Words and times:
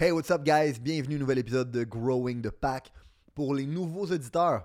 Hey, 0.00 0.12
what's 0.12 0.30
up, 0.30 0.44
guys? 0.44 0.78
Bienvenue 0.78 1.16
au 1.16 1.18
nouvel 1.18 1.38
épisode 1.40 1.72
de 1.72 1.82
Growing 1.82 2.40
the 2.40 2.50
Pack. 2.50 2.92
Pour 3.34 3.52
les 3.52 3.66
nouveaux 3.66 4.06
auditeurs, 4.06 4.64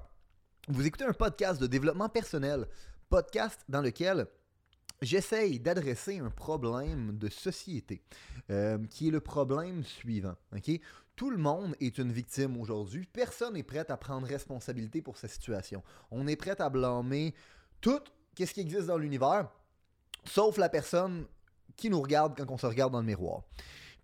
vous 0.67 0.85
écoutez 0.85 1.05
un 1.05 1.13
podcast 1.13 1.59
de 1.59 1.65
développement 1.65 2.07
personnel, 2.07 2.67
podcast 3.09 3.61
dans 3.67 3.81
lequel 3.81 4.27
j'essaye 5.01 5.59
d'adresser 5.59 6.19
un 6.19 6.29
problème 6.29 7.17
de 7.17 7.29
société, 7.29 8.03
euh, 8.51 8.77
qui 8.91 9.07
est 9.07 9.11
le 9.11 9.21
problème 9.21 9.83
suivant. 9.83 10.35
Tout 11.15 11.31
le 11.31 11.37
monde 11.37 11.75
est 11.79 11.97
une 11.97 12.11
victime 12.11 12.55
aujourd'hui. 12.61 13.07
Personne 13.11 13.55
n'est 13.55 13.63
prêt 13.63 13.89
à 13.89 13.97
prendre 13.97 14.27
responsabilité 14.27 15.01
pour 15.01 15.17
sa 15.17 15.27
situation. 15.27 15.81
On 16.11 16.27
est 16.27 16.35
prêt 16.35 16.61
à 16.61 16.69
blâmer 16.69 17.33
tout 17.81 18.01
ce 18.37 18.43
qui 18.53 18.59
existe 18.59 18.85
dans 18.85 18.99
l'univers, 18.99 19.49
sauf 20.25 20.57
la 20.57 20.69
personne 20.69 21.25
qui 21.75 21.89
nous 21.89 22.03
regarde 22.03 22.37
quand 22.37 22.51
on 22.53 22.57
se 22.59 22.67
regarde 22.67 22.93
dans 22.93 22.99
le 22.99 23.07
miroir. 23.07 23.41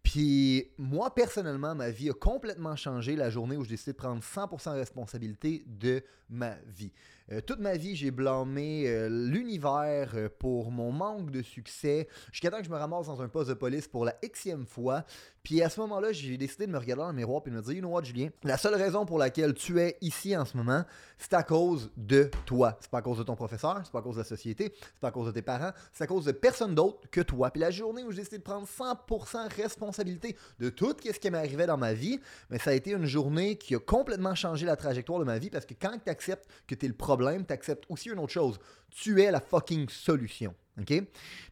Puis 0.03 0.71
moi, 0.77 1.13
personnellement, 1.13 1.75
ma 1.75 1.89
vie 1.89 2.09
a 2.09 2.13
complètement 2.13 2.75
changé 2.75 3.15
la 3.15 3.29
journée 3.29 3.57
où 3.57 3.63
j'ai 3.63 3.71
décidé 3.71 3.91
de 3.91 3.97
prendre 3.97 4.21
100% 4.23 4.73
responsabilité 4.73 5.63
de 5.67 6.03
ma 6.29 6.55
vie. 6.67 6.91
Euh, 7.31 7.41
toute 7.41 7.59
ma 7.59 7.77
vie, 7.77 7.95
j'ai 7.95 8.09
blâmé 8.09 8.87
euh, 8.87 9.07
l'univers 9.07 10.13
euh, 10.15 10.29
pour 10.39 10.71
mon 10.71 10.91
manque 10.91 11.29
de 11.29 11.43
succès, 11.43 12.07
jusqu'à 12.31 12.49
temps 12.49 12.57
que 12.57 12.65
je 12.65 12.71
me 12.71 12.77
ramasse 12.77 13.05
dans 13.05 13.21
un 13.21 13.27
poste 13.27 13.49
de 13.49 13.53
police 13.53 13.87
pour 13.87 14.03
la 14.03 14.15
xème 14.23 14.65
fois. 14.65 15.03
Puis 15.43 15.61
à 15.61 15.69
ce 15.69 15.79
moment-là, 15.81 16.11
j'ai 16.11 16.37
décidé 16.37 16.65
de 16.65 16.71
me 16.71 16.77
regarder 16.77 17.03
dans 17.03 17.09
le 17.09 17.15
miroir 17.15 17.41
et 17.45 17.49
de 17.49 17.55
me 17.55 17.61
dire, 17.61 17.73
you 17.73 17.79
know 17.81 17.89
what, 17.89 18.03
Julien, 18.03 18.29
la 18.43 18.57
seule 18.57 18.75
raison 18.75 19.05
pour 19.05 19.19
laquelle 19.19 19.53
tu 19.53 19.79
es 19.79 19.97
ici 20.01 20.35
en 20.35 20.43
ce 20.43 20.57
moment, 20.57 20.83
c'est 21.17 21.33
à 21.33 21.43
cause 21.43 21.91
de 21.97 22.29
toi. 22.45 22.77
C'est 22.81 22.89
pas 22.89 22.97
à 22.97 23.01
cause 23.01 23.19
de 23.19 23.23
ton 23.23 23.35
professeur, 23.35 23.79
c'est 23.83 23.91
pas 23.91 23.99
à 23.99 24.01
cause 24.01 24.15
de 24.15 24.21
la 24.21 24.25
société, 24.25 24.73
c'est 24.79 24.99
pas 24.99 25.09
à 25.09 25.11
cause 25.11 25.27
de 25.27 25.31
tes 25.31 25.41
parents, 25.41 25.71
c'est 25.93 26.03
à 26.03 26.07
cause 26.07 26.25
de 26.25 26.31
personne 26.31 26.73
d'autre 26.73 27.09
que 27.11 27.21
toi. 27.21 27.51
Puis 27.51 27.61
la 27.61 27.71
journée 27.71 28.03
où 28.03 28.11
j'ai 28.11 28.17
décidé 28.17 28.39
de 28.39 28.43
prendre 28.43 28.67
100% 28.67 29.53
responsabilité 29.55 30.35
de 30.59 30.69
tout 30.69 30.95
ce 31.03 31.19
qui 31.19 31.29
m'arrivait 31.29 31.67
dans 31.67 31.77
ma 31.77 31.93
vie, 31.93 32.19
mais 32.49 32.57
ça 32.57 32.71
a 32.71 32.73
été 32.73 32.91
une 32.91 33.05
journée 33.05 33.55
qui 33.55 33.75
a 33.75 33.79
complètement 33.79 34.35
changé 34.35 34.65
la 34.65 34.75
trajectoire 34.75 35.19
de 35.19 35.25
ma 35.25 35.37
vie 35.37 35.49
parce 35.49 35.65
que 35.65 35.75
quand 35.79 35.97
tu 36.03 36.09
acceptes 36.09 36.47
que 36.67 36.75
tu 36.75 36.85
es 36.85 36.89
le 36.89 36.95
problème, 36.95 37.18
tu 37.45 37.53
acceptes 37.53 37.85
aussi 37.89 38.09
une 38.09 38.19
autre 38.19 38.33
chose. 38.33 38.59
Tu 38.89 39.21
es 39.21 39.31
la 39.31 39.39
fucking 39.39 39.89
solution. 39.89 40.53
OK? 40.79 40.93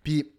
Puis 0.03 0.36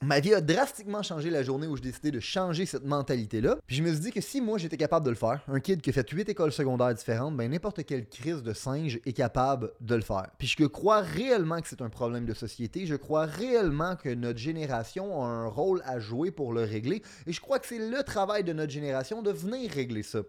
Ma 0.00 0.20
vie 0.20 0.32
a 0.32 0.40
drastiquement 0.40 1.02
changé 1.02 1.28
la 1.28 1.42
journée 1.42 1.66
où 1.66 1.74
j'ai 1.76 1.82
décidé 1.82 2.12
de 2.12 2.20
changer 2.20 2.66
cette 2.66 2.84
mentalité-là. 2.84 3.56
Puis 3.66 3.74
je 3.74 3.82
me 3.82 3.90
suis 3.90 3.98
dit 3.98 4.10
que 4.12 4.20
si 4.20 4.40
moi 4.40 4.56
j'étais 4.56 4.76
capable 4.76 5.04
de 5.04 5.10
le 5.10 5.16
faire, 5.16 5.42
un 5.48 5.58
kid 5.58 5.80
qui 5.80 5.92
fait 5.92 6.08
8 6.08 6.28
écoles 6.28 6.52
secondaires 6.52 6.94
différentes, 6.94 7.36
ben 7.36 7.50
n'importe 7.50 7.84
quelle 7.84 8.08
crise 8.08 8.44
de 8.44 8.52
singe 8.52 9.00
est 9.04 9.12
capable 9.12 9.72
de 9.80 9.96
le 9.96 10.02
faire. 10.02 10.28
Puis 10.38 10.46
je 10.46 10.66
crois 10.66 11.00
réellement 11.00 11.60
que 11.60 11.66
c'est 11.66 11.82
un 11.82 11.88
problème 11.88 12.26
de 12.26 12.32
société. 12.32 12.86
Je 12.86 12.94
crois 12.94 13.24
réellement 13.24 13.96
que 13.96 14.08
notre 14.14 14.38
génération 14.38 15.20
a 15.24 15.26
un 15.26 15.48
rôle 15.48 15.82
à 15.84 15.98
jouer 15.98 16.30
pour 16.30 16.52
le 16.52 16.62
régler. 16.62 17.02
Et 17.26 17.32
je 17.32 17.40
crois 17.40 17.58
que 17.58 17.66
c'est 17.66 17.90
le 17.90 18.04
travail 18.04 18.44
de 18.44 18.52
notre 18.52 18.70
génération 18.70 19.20
de 19.20 19.32
venir 19.32 19.68
régler 19.68 20.04
ça. 20.04 20.20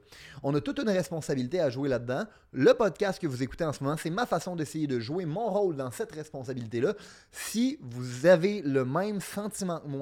On 0.41 0.55
a 0.55 0.61
toute 0.61 0.79
une 0.79 0.89
responsabilité 0.89 1.59
à 1.59 1.69
jouer 1.69 1.89
là-dedans. 1.89 2.23
Le 2.53 2.73
podcast 2.73 3.21
que 3.21 3.27
vous 3.27 3.43
écoutez 3.43 3.65
en 3.65 3.73
ce 3.73 3.83
moment, 3.83 3.97
c'est 3.97 4.09
ma 4.09 4.25
façon 4.25 4.55
d'essayer 4.55 4.87
de 4.87 4.99
jouer 4.99 5.25
mon 5.25 5.47
rôle 5.47 5.75
dans 5.75 5.91
cette 5.91 6.11
responsabilité-là. 6.11 6.95
Si 7.31 7.77
vous 7.81 8.25
avez 8.25 8.63
le 8.63 8.83
même 8.83 9.21
sentiment 9.21 9.58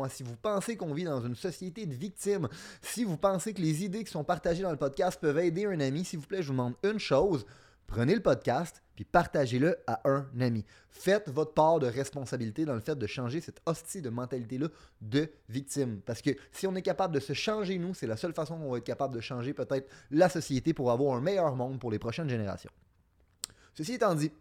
si 0.10 0.24
vous 0.24 0.36
pensez 0.36 0.78
qu'on 0.78 0.94
vit 0.94 1.04
dans 1.04 1.22
une 1.22 1.36
société 1.36 1.86
de 1.86 1.94
victimes, 1.94 2.48
si 2.82 3.04
vous 3.04 3.18
pensez 3.18 3.54
que 3.54 3.62
les 3.62 3.84
idées 3.84 4.04
qui 4.04 4.12
sont 4.12 4.24
partagées 4.24 4.64
dans 4.64 4.72
le 4.72 4.78
podcast 4.78 5.20
peuvent 5.20 5.40
aider 5.40 5.66
un 5.66 5.80
ami, 5.80 6.06
s'il 6.06 6.20
vous 6.20 6.28
plaît, 6.28 6.42
je 6.42 6.48
vous 6.48 6.54
demande 6.54 6.76
une 6.84 7.00
chose. 7.00 7.46
Prenez 7.88 8.16
le 8.16 8.22
podcast 8.22 8.84
puis 8.96 9.06
partagez-le 9.06 9.78
à 9.88 10.02
un 10.10 10.26
ami. 10.42 10.66
Faites 10.90 11.30
votre 11.30 11.54
part 11.54 11.80
de 11.80 11.88
responsabilité 11.88 12.66
dans 12.66 12.74
le 12.74 12.82
fait 12.82 12.96
de 12.96 13.08
changer 13.08 13.40
cette 13.40 13.62
hostie 13.66 14.02
de 14.02 14.10
mentalité-là 14.10 14.68
de 15.02 15.30
victime. 15.48 16.02
Parce 16.06 16.22
que 16.22 16.32
si 16.52 16.68
on 16.68 16.76
est 16.76 16.82
capable 16.82 17.14
de 17.14 17.20
se 17.20 17.34
changer, 17.34 17.78
nous, 17.78 17.94
c'est 17.94 18.08
la 18.08 18.18
seule 18.18 18.34
façon 18.34 18.58
qu'on 18.58 18.72
va 18.72 18.80
être 18.80 18.84
capable 18.84 19.14
de 19.14 19.22
changer 19.22 19.54
peut-être 19.54 19.90
la 20.12 20.28
société 20.28 20.74
pour 20.74 20.92
avoir 20.92 21.16
un 21.16 21.22
meilleur 21.22 21.56
monde 21.56 21.80
pour 21.80 21.92
les 21.92 22.00
prochaines 22.00 22.28
générations. 22.28 22.72
Ceci 23.78 23.94
étant 23.94 24.16
dit, 24.16 24.32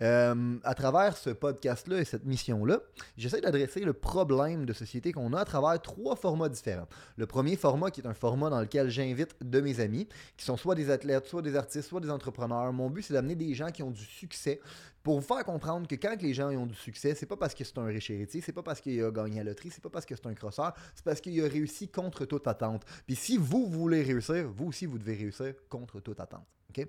euh, 0.00 0.58
à 0.64 0.74
travers 0.74 1.16
ce 1.16 1.30
podcast-là 1.30 2.00
et 2.00 2.04
cette 2.04 2.24
mission-là, 2.24 2.80
j'essaie 3.16 3.40
d'adresser 3.40 3.84
le 3.84 3.92
problème 3.92 4.66
de 4.66 4.72
société 4.72 5.12
qu'on 5.12 5.32
a 5.34 5.42
à 5.42 5.44
travers 5.44 5.80
trois 5.80 6.16
formats 6.16 6.48
différents. 6.48 6.88
Le 7.16 7.26
premier 7.26 7.54
format 7.54 7.92
qui 7.92 8.00
est 8.00 8.08
un 8.08 8.14
format 8.14 8.50
dans 8.50 8.60
lequel 8.60 8.90
j'invite 8.90 9.36
de 9.40 9.60
mes 9.60 9.78
amis, 9.78 10.08
qui 10.36 10.44
sont 10.44 10.56
soit 10.56 10.74
des 10.74 10.90
athlètes, 10.90 11.26
soit 11.26 11.42
des 11.42 11.54
artistes, 11.54 11.88
soit 11.88 12.00
des 12.00 12.10
entrepreneurs. 12.10 12.72
Mon 12.72 12.90
but, 12.90 13.02
c'est 13.02 13.14
d'amener 13.14 13.36
des 13.36 13.54
gens 13.54 13.70
qui 13.70 13.84
ont 13.84 13.92
du 13.92 14.04
succès 14.04 14.60
pour 15.04 15.20
vous 15.20 15.26
faire 15.26 15.44
comprendre 15.44 15.86
que 15.86 15.94
quand 15.94 16.20
les 16.20 16.34
gens 16.34 16.50
ont 16.50 16.66
du 16.66 16.74
succès, 16.74 17.14
c'est 17.14 17.26
pas 17.26 17.36
parce 17.36 17.54
que 17.54 17.62
c'est 17.62 17.78
un 17.78 17.86
riche 17.86 18.10
héritier, 18.10 18.40
c'est 18.40 18.52
pas 18.52 18.64
parce 18.64 18.80
qu'il 18.80 19.00
a 19.04 19.12
gagné 19.12 19.38
à 19.38 19.44
la 19.44 19.50
loterie, 19.50 19.70
c'est 19.70 19.82
pas 19.82 19.90
parce 19.90 20.06
que 20.06 20.16
c'est 20.16 20.26
un 20.26 20.34
crosseur, 20.34 20.74
c'est 20.96 21.04
parce 21.04 21.20
qu'il 21.20 21.40
a 21.40 21.46
réussi 21.46 21.86
contre 21.86 22.24
toute 22.24 22.48
attente. 22.48 22.84
Puis 23.06 23.14
si 23.14 23.36
vous 23.36 23.68
voulez 23.68 24.02
réussir, 24.02 24.50
vous 24.50 24.66
aussi, 24.66 24.86
vous 24.86 24.98
devez 24.98 25.14
réussir 25.14 25.54
contre 25.68 26.00
toute 26.00 26.18
attente. 26.18 26.46
OK? 26.70 26.84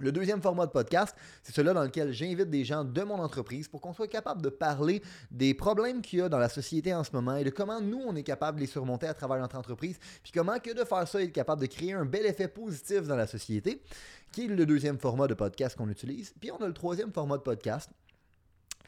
Le 0.00 0.10
deuxième 0.10 0.42
format 0.42 0.66
de 0.66 0.72
podcast, 0.72 1.14
c'est 1.42 1.54
celui 1.54 1.72
dans 1.72 1.84
lequel 1.84 2.12
j'invite 2.12 2.50
des 2.50 2.64
gens 2.64 2.84
de 2.84 3.02
mon 3.02 3.20
entreprise 3.20 3.68
pour 3.68 3.80
qu'on 3.80 3.92
soit 3.92 4.08
capable 4.08 4.42
de 4.42 4.48
parler 4.48 5.00
des 5.30 5.54
problèmes 5.54 6.02
qu'il 6.02 6.18
y 6.18 6.22
a 6.22 6.28
dans 6.28 6.38
la 6.38 6.48
société 6.48 6.92
en 6.92 7.04
ce 7.04 7.12
moment 7.12 7.36
et 7.36 7.44
de 7.44 7.50
comment 7.50 7.80
nous, 7.80 8.02
on 8.04 8.16
est 8.16 8.24
capable 8.24 8.56
de 8.56 8.62
les 8.62 8.66
surmonter 8.66 9.06
à 9.06 9.14
travers 9.14 9.38
notre 9.38 9.56
entreprise, 9.56 9.98
puis 10.22 10.32
comment 10.32 10.58
que 10.58 10.72
de 10.72 10.84
faire 10.84 11.06
ça, 11.06 11.22
être 11.22 11.32
capable 11.32 11.62
de 11.62 11.66
créer 11.66 11.92
un 11.92 12.04
bel 12.04 12.26
effet 12.26 12.48
positif 12.48 13.02
dans 13.02 13.14
la 13.14 13.28
société, 13.28 13.82
qui 14.32 14.46
est 14.46 14.48
le 14.48 14.66
deuxième 14.66 14.98
format 14.98 15.28
de 15.28 15.34
podcast 15.34 15.76
qu'on 15.76 15.88
utilise. 15.88 16.34
Puis 16.40 16.50
on 16.50 16.56
a 16.56 16.66
le 16.66 16.74
troisième 16.74 17.12
format 17.12 17.36
de 17.36 17.42
podcast, 17.42 17.88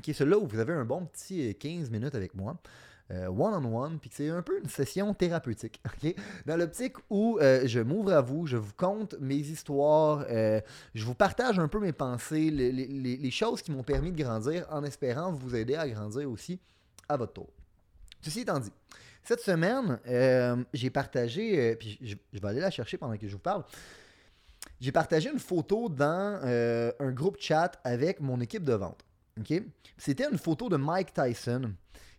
qui 0.02 0.10
est 0.10 0.14
celui-là 0.14 0.38
où 0.38 0.46
vous 0.46 0.58
avez 0.58 0.72
un 0.72 0.84
bon 0.84 1.06
petit 1.06 1.54
15 1.54 1.88
minutes 1.90 2.16
avec 2.16 2.34
moi. 2.34 2.56
Euh, 3.12 3.28
one-on-one, 3.28 4.00
puis 4.00 4.10
c'est 4.12 4.30
un 4.30 4.42
peu 4.42 4.58
une 4.58 4.68
session 4.68 5.14
thérapeutique, 5.14 5.80
Dans 6.46 6.56
l'optique 6.56 6.96
où 7.08 7.38
euh, 7.40 7.62
je 7.64 7.78
m'ouvre 7.78 8.12
à 8.12 8.20
vous, 8.20 8.48
je 8.48 8.56
vous 8.56 8.72
conte 8.76 9.14
mes 9.20 9.36
histoires, 9.36 10.24
euh, 10.28 10.60
je 10.92 11.04
vous 11.04 11.14
partage 11.14 11.60
un 11.60 11.68
peu 11.68 11.78
mes 11.78 11.92
pensées, 11.92 12.50
les, 12.50 13.30
choses 13.30 13.62
qui 13.62 13.70
m'ont 13.70 13.84
permis 13.84 14.10
de 14.10 14.20
grandir, 14.20 14.66
en 14.70 14.82
espérant 14.82 15.30
vous 15.30 15.54
aider 15.54 15.76
à 15.76 15.88
grandir 15.88 16.28
aussi 16.28 16.58
à 17.08 17.16
votre 17.16 17.34
tour. 17.34 17.48
Ceci 18.22 18.40
étant 18.40 18.58
dit, 18.58 18.72
cette 19.22 19.40
semaine, 19.40 20.00
j'ai 20.74 20.90
partagé, 20.90 21.76
puis 21.76 21.98
je, 22.02 22.40
vais 22.40 22.48
aller 22.48 22.60
la 22.60 22.72
chercher 22.72 22.98
pendant 22.98 23.16
que 23.16 23.28
je 23.28 23.32
vous 23.34 23.38
parle, 23.38 23.62
j'ai 24.80 24.90
partagé 24.90 25.30
une 25.30 25.38
photo 25.38 25.88
dans 25.88 26.40
un 26.42 27.12
groupe 27.12 27.36
chat 27.38 27.78
avec 27.84 28.20
mon 28.20 28.40
équipe 28.40 28.64
de 28.64 28.74
vente. 28.74 29.04
C'était 29.96 30.28
une 30.28 30.38
photo 30.38 30.68
de 30.68 30.76
Mike 30.76 31.12
Tyson 31.12 31.70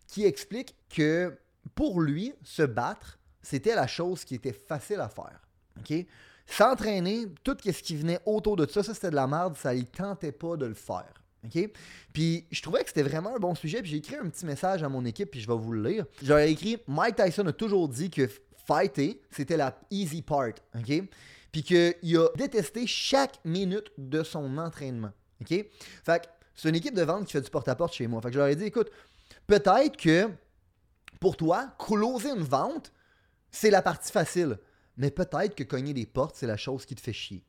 qui 0.08 0.24
explique 0.24 0.74
que 0.90 1.38
pour 1.74 2.00
lui, 2.00 2.32
se 2.42 2.62
battre, 2.62 3.18
c'était 3.42 3.76
la 3.76 3.86
chose 3.86 4.24
qui 4.24 4.34
était 4.34 4.52
facile 4.52 5.00
à 5.00 5.08
faire. 5.08 5.40
S'entraîner, 6.46 7.26
tout 7.44 7.56
ce 7.62 7.82
qui 7.82 7.94
venait 7.94 8.18
autour 8.24 8.56
de 8.56 8.66
ça, 8.66 8.82
ça 8.82 8.94
c'était 8.94 9.10
de 9.10 9.14
la 9.14 9.26
merde, 9.26 9.56
ça 9.56 9.74
ne 9.74 9.82
tentait 9.82 10.32
pas 10.32 10.56
de 10.56 10.66
le 10.66 10.74
faire. 10.74 11.12
Puis 12.12 12.46
je 12.50 12.62
trouvais 12.62 12.82
que 12.82 12.88
c'était 12.88 13.02
vraiment 13.02 13.36
un 13.36 13.38
bon 13.38 13.54
sujet, 13.54 13.80
puis 13.82 13.90
j'ai 13.90 13.96
écrit 13.98 14.16
un 14.16 14.28
petit 14.28 14.44
message 14.44 14.82
à 14.82 14.88
mon 14.88 15.04
équipe, 15.04 15.30
puis 15.30 15.40
je 15.40 15.46
vais 15.46 15.56
vous 15.56 15.72
le 15.72 15.88
lire. 15.88 16.06
J'aurais 16.22 16.50
écrit 16.50 16.78
Mike 16.88 17.16
Tyson 17.16 17.46
a 17.46 17.52
toujours 17.52 17.88
dit 17.88 18.10
que 18.10 18.28
fighter, 18.66 19.20
c'était 19.30 19.56
la 19.56 19.78
easy 19.90 20.22
part. 20.22 20.52
OK? 20.74 21.02
Puis 21.52 21.62
qu'il 21.62 22.16
a 22.16 22.28
détesté 22.36 22.86
chaque 22.86 23.38
minute 23.44 23.90
de 23.96 24.22
son 24.22 24.58
entraînement. 24.58 25.12
Fait 25.44 25.64
que 26.04 26.28
c'est 26.54 26.68
une 26.68 26.74
équipe 26.74 26.94
de 26.94 27.02
vente 27.02 27.26
qui 27.26 27.32
fait 27.32 27.40
du 27.40 27.50
porte-à-porte 27.50 27.94
chez 27.94 28.06
moi. 28.06 28.20
Fait 28.20 28.28
que 28.28 28.34
je 28.34 28.38
leur 28.38 28.48
ai 28.48 28.56
dit 28.56 28.64
écoute, 28.64 28.90
peut-être 29.48 29.96
que 29.96 30.30
pour 31.18 31.36
toi, 31.36 31.74
closer 31.78 32.30
une 32.30 32.44
vente, 32.44 32.92
c'est 33.50 33.70
la 33.70 33.82
partie 33.82 34.12
facile. 34.12 34.58
Mais 34.96 35.10
peut-être 35.10 35.56
que 35.56 35.64
cogner 35.64 35.94
des 35.94 36.06
portes, 36.06 36.36
c'est 36.36 36.46
la 36.46 36.56
chose 36.56 36.86
qui 36.86 36.94
te 36.94 37.00
fait 37.00 37.12
chier. 37.12 37.42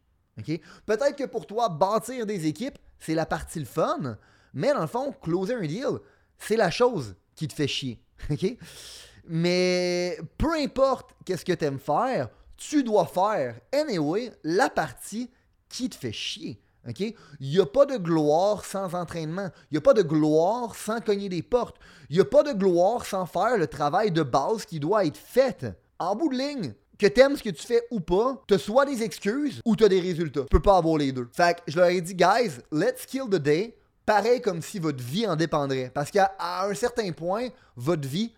Peut-être 0.86 1.16
que 1.16 1.26
pour 1.26 1.46
toi, 1.46 1.70
bâtir 1.70 2.26
des 2.26 2.48
équipes, 2.48 2.78
c'est 2.98 3.14
la 3.14 3.26
partie 3.26 3.60
le 3.60 3.66
fun. 3.66 4.18
Mais 4.54 4.74
dans 4.74 4.82
le 4.82 4.88
fond, 4.88 5.14
closer 5.22 5.54
un 5.54 5.66
deal, 5.66 6.00
c'est 6.38 6.56
la 6.56 6.72
chose 6.72 7.16
qui 7.36 7.48
te 7.48 7.54
fait 7.54 7.68
chier. 7.68 8.02
Mais 9.26 10.18
peu 10.38 10.54
importe 10.56 11.12
qu'est-ce 11.26 11.46
que 11.46 11.54
tu 11.54 11.66
aimes 11.66 11.80
faire, 11.80 12.30
tu 12.58 12.84
dois 12.84 13.06
faire, 13.06 13.60
anyway, 13.72 14.32
la 14.44 14.70
partie 14.70 15.30
qui 15.68 15.90
te 15.90 15.96
fait 15.96 16.12
chier. 16.12 16.60
Il 17.00 17.14
n'y 17.42 17.60
a 17.60 17.66
pas 17.66 17.86
de 17.86 17.98
gloire 17.98 18.66
sans 18.66 18.94
entraînement. 18.96 19.50
Il 19.70 19.76
n'y 19.76 19.78
a 19.78 19.82
pas 19.82 19.94
de 19.94 20.02
gloire 20.02 20.76
sans 20.76 21.02
cogner 21.02 21.30
des 21.30 21.42
portes. 21.42 21.78
Il 22.10 22.16
n'y 22.16 22.22
a 22.22 22.26
pas 22.26 22.44
de 22.44 22.54
gloire 22.54 23.06
sans 23.06 23.26
faire 23.26 23.58
le 23.58 23.68
travail 23.68 24.12
de 24.12 24.24
base 24.24 24.66
qui 24.66 24.80
doit 24.80 25.06
être 25.06 25.18
fait. 25.18 25.66
En 26.00 26.16
bout 26.16 26.30
de 26.30 26.38
ligne, 26.38 26.74
que 26.98 27.08
t'aimes 27.08 27.38
ce 27.38 27.44
que 27.44 27.50
tu 27.50 27.66
fais 27.66 27.82
ou 27.92 28.00
pas, 28.00 28.42
t'as 28.48 28.58
soit 28.58 28.86
des 28.86 29.04
excuses 29.04 29.62
ou 29.66 29.76
t'as 29.76 29.88
des 29.88 30.00
résultats. 30.00 30.42
Tu 30.42 30.48
peux 30.48 30.62
pas 30.62 30.78
avoir 30.78 30.98
les 30.98 31.12
deux. 31.12 31.30
Fait 31.32 31.56
que 31.56 31.62
je 31.68 31.78
leur 31.78 31.88
ai 31.88 32.02
dit, 32.02 32.16
guys, 32.16 32.52
let's 32.72 33.06
kill 33.06 33.26
the 33.30 33.36
day. 33.36 33.76
Pareil 34.06 34.42
comme 34.42 34.62
si 34.62 34.80
votre 34.80 35.04
vie 35.04 35.28
en 35.28 35.36
dépendrait. 35.36 35.92
Parce 35.94 36.12
qu'à 36.12 36.36
un 36.40 36.74
certain 36.74 37.12
point, 37.12 37.50
votre 37.76 38.08
vie 38.08 38.34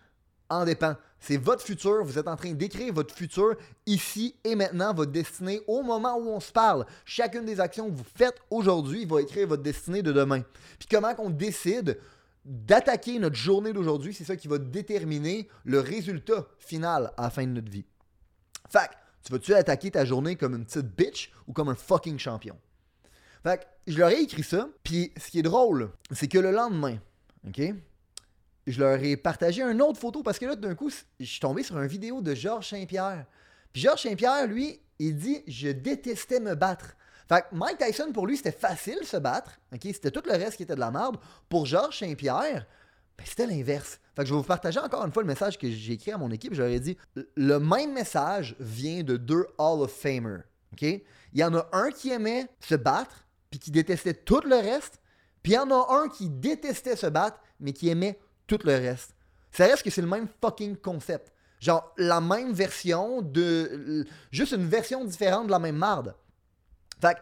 en 0.60 0.64
dépend. 0.64 0.96
C'est 1.20 1.36
votre 1.36 1.62
futur. 1.62 2.04
Vous 2.04 2.18
êtes 2.18 2.28
en 2.28 2.36
train 2.36 2.52
d'écrire 2.52 2.92
votre 2.92 3.14
futur 3.14 3.54
ici 3.86 4.34
et 4.44 4.54
maintenant, 4.54 4.92
votre 4.92 5.12
destinée 5.12 5.62
au 5.66 5.82
moment 5.82 6.16
où 6.16 6.28
on 6.28 6.40
se 6.40 6.52
parle. 6.52 6.84
Chacune 7.04 7.44
des 7.44 7.60
actions 7.60 7.90
que 7.90 7.96
vous 7.96 8.06
faites 8.16 8.36
aujourd'hui 8.50 9.04
va 9.04 9.22
écrire 9.22 9.46
votre 9.46 9.62
destinée 9.62 10.02
de 10.02 10.12
demain. 10.12 10.42
Puis 10.78 10.88
comment 10.90 11.14
qu'on 11.14 11.30
décide 11.30 11.98
d'attaquer 12.44 13.18
notre 13.18 13.36
journée 13.36 13.72
d'aujourd'hui, 13.72 14.12
c'est 14.12 14.24
ça 14.24 14.36
qui 14.36 14.48
va 14.48 14.58
déterminer 14.58 15.48
le 15.64 15.78
résultat 15.78 16.46
final 16.58 17.12
à 17.16 17.22
la 17.22 17.30
fin 17.30 17.46
de 17.46 17.52
notre 17.52 17.70
vie. 17.70 17.84
Fait 18.68 18.90
tu 19.24 19.30
vas-tu 19.30 19.54
attaquer 19.54 19.92
ta 19.92 20.04
journée 20.04 20.34
comme 20.34 20.56
une 20.56 20.64
petite 20.64 20.96
bitch 20.96 21.32
ou 21.46 21.52
comme 21.52 21.68
un 21.68 21.76
fucking 21.76 22.18
champion? 22.18 22.58
Fait 23.44 23.66
je 23.86 23.98
leur 23.98 24.10
ai 24.10 24.20
écrit 24.22 24.42
ça, 24.42 24.68
puis 24.82 25.12
ce 25.16 25.30
qui 25.30 25.38
est 25.38 25.42
drôle, 25.42 25.90
c'est 26.10 26.28
que 26.28 26.38
le 26.38 26.50
lendemain, 26.50 26.98
ok, 27.46 27.60
je 28.66 28.80
leur 28.80 29.02
ai 29.02 29.16
partagé 29.16 29.62
une 29.62 29.82
autre 29.82 29.98
photo 29.98 30.22
parce 30.22 30.38
que 30.38 30.46
là, 30.46 30.56
d'un 30.56 30.74
coup, 30.74 30.90
je 31.18 31.24
suis 31.24 31.40
tombé 31.40 31.62
sur 31.62 31.78
une 31.80 31.88
vidéo 31.88 32.20
de 32.20 32.34
Georges 32.34 32.68
Saint-Pierre. 32.68 33.26
Puis 33.72 33.82
Georges 33.82 34.02
Saint-Pierre, 34.02 34.46
lui, 34.46 34.80
il 34.98 35.16
dit 35.16 35.42
Je 35.46 35.68
détestais 35.68 36.40
me 36.40 36.54
battre. 36.54 36.96
Fait 37.28 37.42
que 37.42 37.54
Mike 37.54 37.78
Tyson, 37.78 38.12
pour 38.12 38.26
lui, 38.26 38.36
c'était 38.36 38.52
facile 38.52 38.98
se 39.04 39.16
battre. 39.16 39.58
C'était 39.80 40.10
tout 40.10 40.22
le 40.26 40.32
reste 40.32 40.56
qui 40.56 40.64
était 40.64 40.74
de 40.74 40.80
la 40.80 40.90
merde. 40.90 41.16
Pour 41.48 41.66
Georges 41.66 41.98
Saint-Pierre, 41.98 42.66
ben, 43.16 43.24
c'était 43.26 43.46
l'inverse. 43.46 44.00
Fait 44.14 44.22
que 44.22 44.28
je 44.28 44.34
vais 44.34 44.40
vous 44.40 44.46
partager 44.46 44.80
encore 44.80 45.04
une 45.04 45.12
fois 45.12 45.22
le 45.22 45.28
message 45.28 45.58
que 45.58 45.70
j'ai 45.70 45.94
écrit 45.94 46.12
à 46.12 46.18
mon 46.18 46.30
équipe. 46.30 46.54
J'aurais 46.54 46.80
dit 46.80 46.96
le 47.34 47.58
même 47.58 47.92
message 47.92 48.54
vient 48.60 49.02
de 49.02 49.16
deux 49.16 49.46
Hall 49.58 49.82
of 49.82 49.92
Famer. 49.92 50.38
Il 50.80 51.00
y 51.34 51.44
en 51.44 51.54
a 51.54 51.68
un 51.72 51.90
qui 51.90 52.10
aimait 52.10 52.48
se 52.60 52.74
battre, 52.74 53.26
puis 53.50 53.58
qui 53.58 53.70
détestait 53.70 54.14
tout 54.14 54.40
le 54.44 54.56
reste. 54.56 55.00
Puis 55.42 55.52
il 55.52 55.56
y 55.56 55.58
en 55.58 55.70
a 55.70 55.86
un 56.02 56.08
qui 56.08 56.28
détestait 56.28 56.96
se 56.96 57.06
battre, 57.06 57.40
mais 57.60 57.72
qui 57.72 57.88
aimait 57.88 58.18
tout 58.46 58.58
le 58.64 58.72
reste. 58.72 59.14
Ça 59.50 59.66
reste 59.66 59.82
que 59.82 59.90
c'est 59.90 60.02
le 60.02 60.08
même 60.08 60.28
fucking 60.40 60.76
concept. 60.76 61.32
Genre, 61.60 61.92
la 61.96 62.20
même 62.20 62.52
version 62.52 63.22
de. 63.22 64.06
Juste 64.30 64.52
une 64.52 64.66
version 64.66 65.04
différente 65.04 65.46
de 65.46 65.52
la 65.52 65.58
même 65.58 65.76
marde. 65.76 66.14
Fait 67.00 67.14
que, 67.14 67.20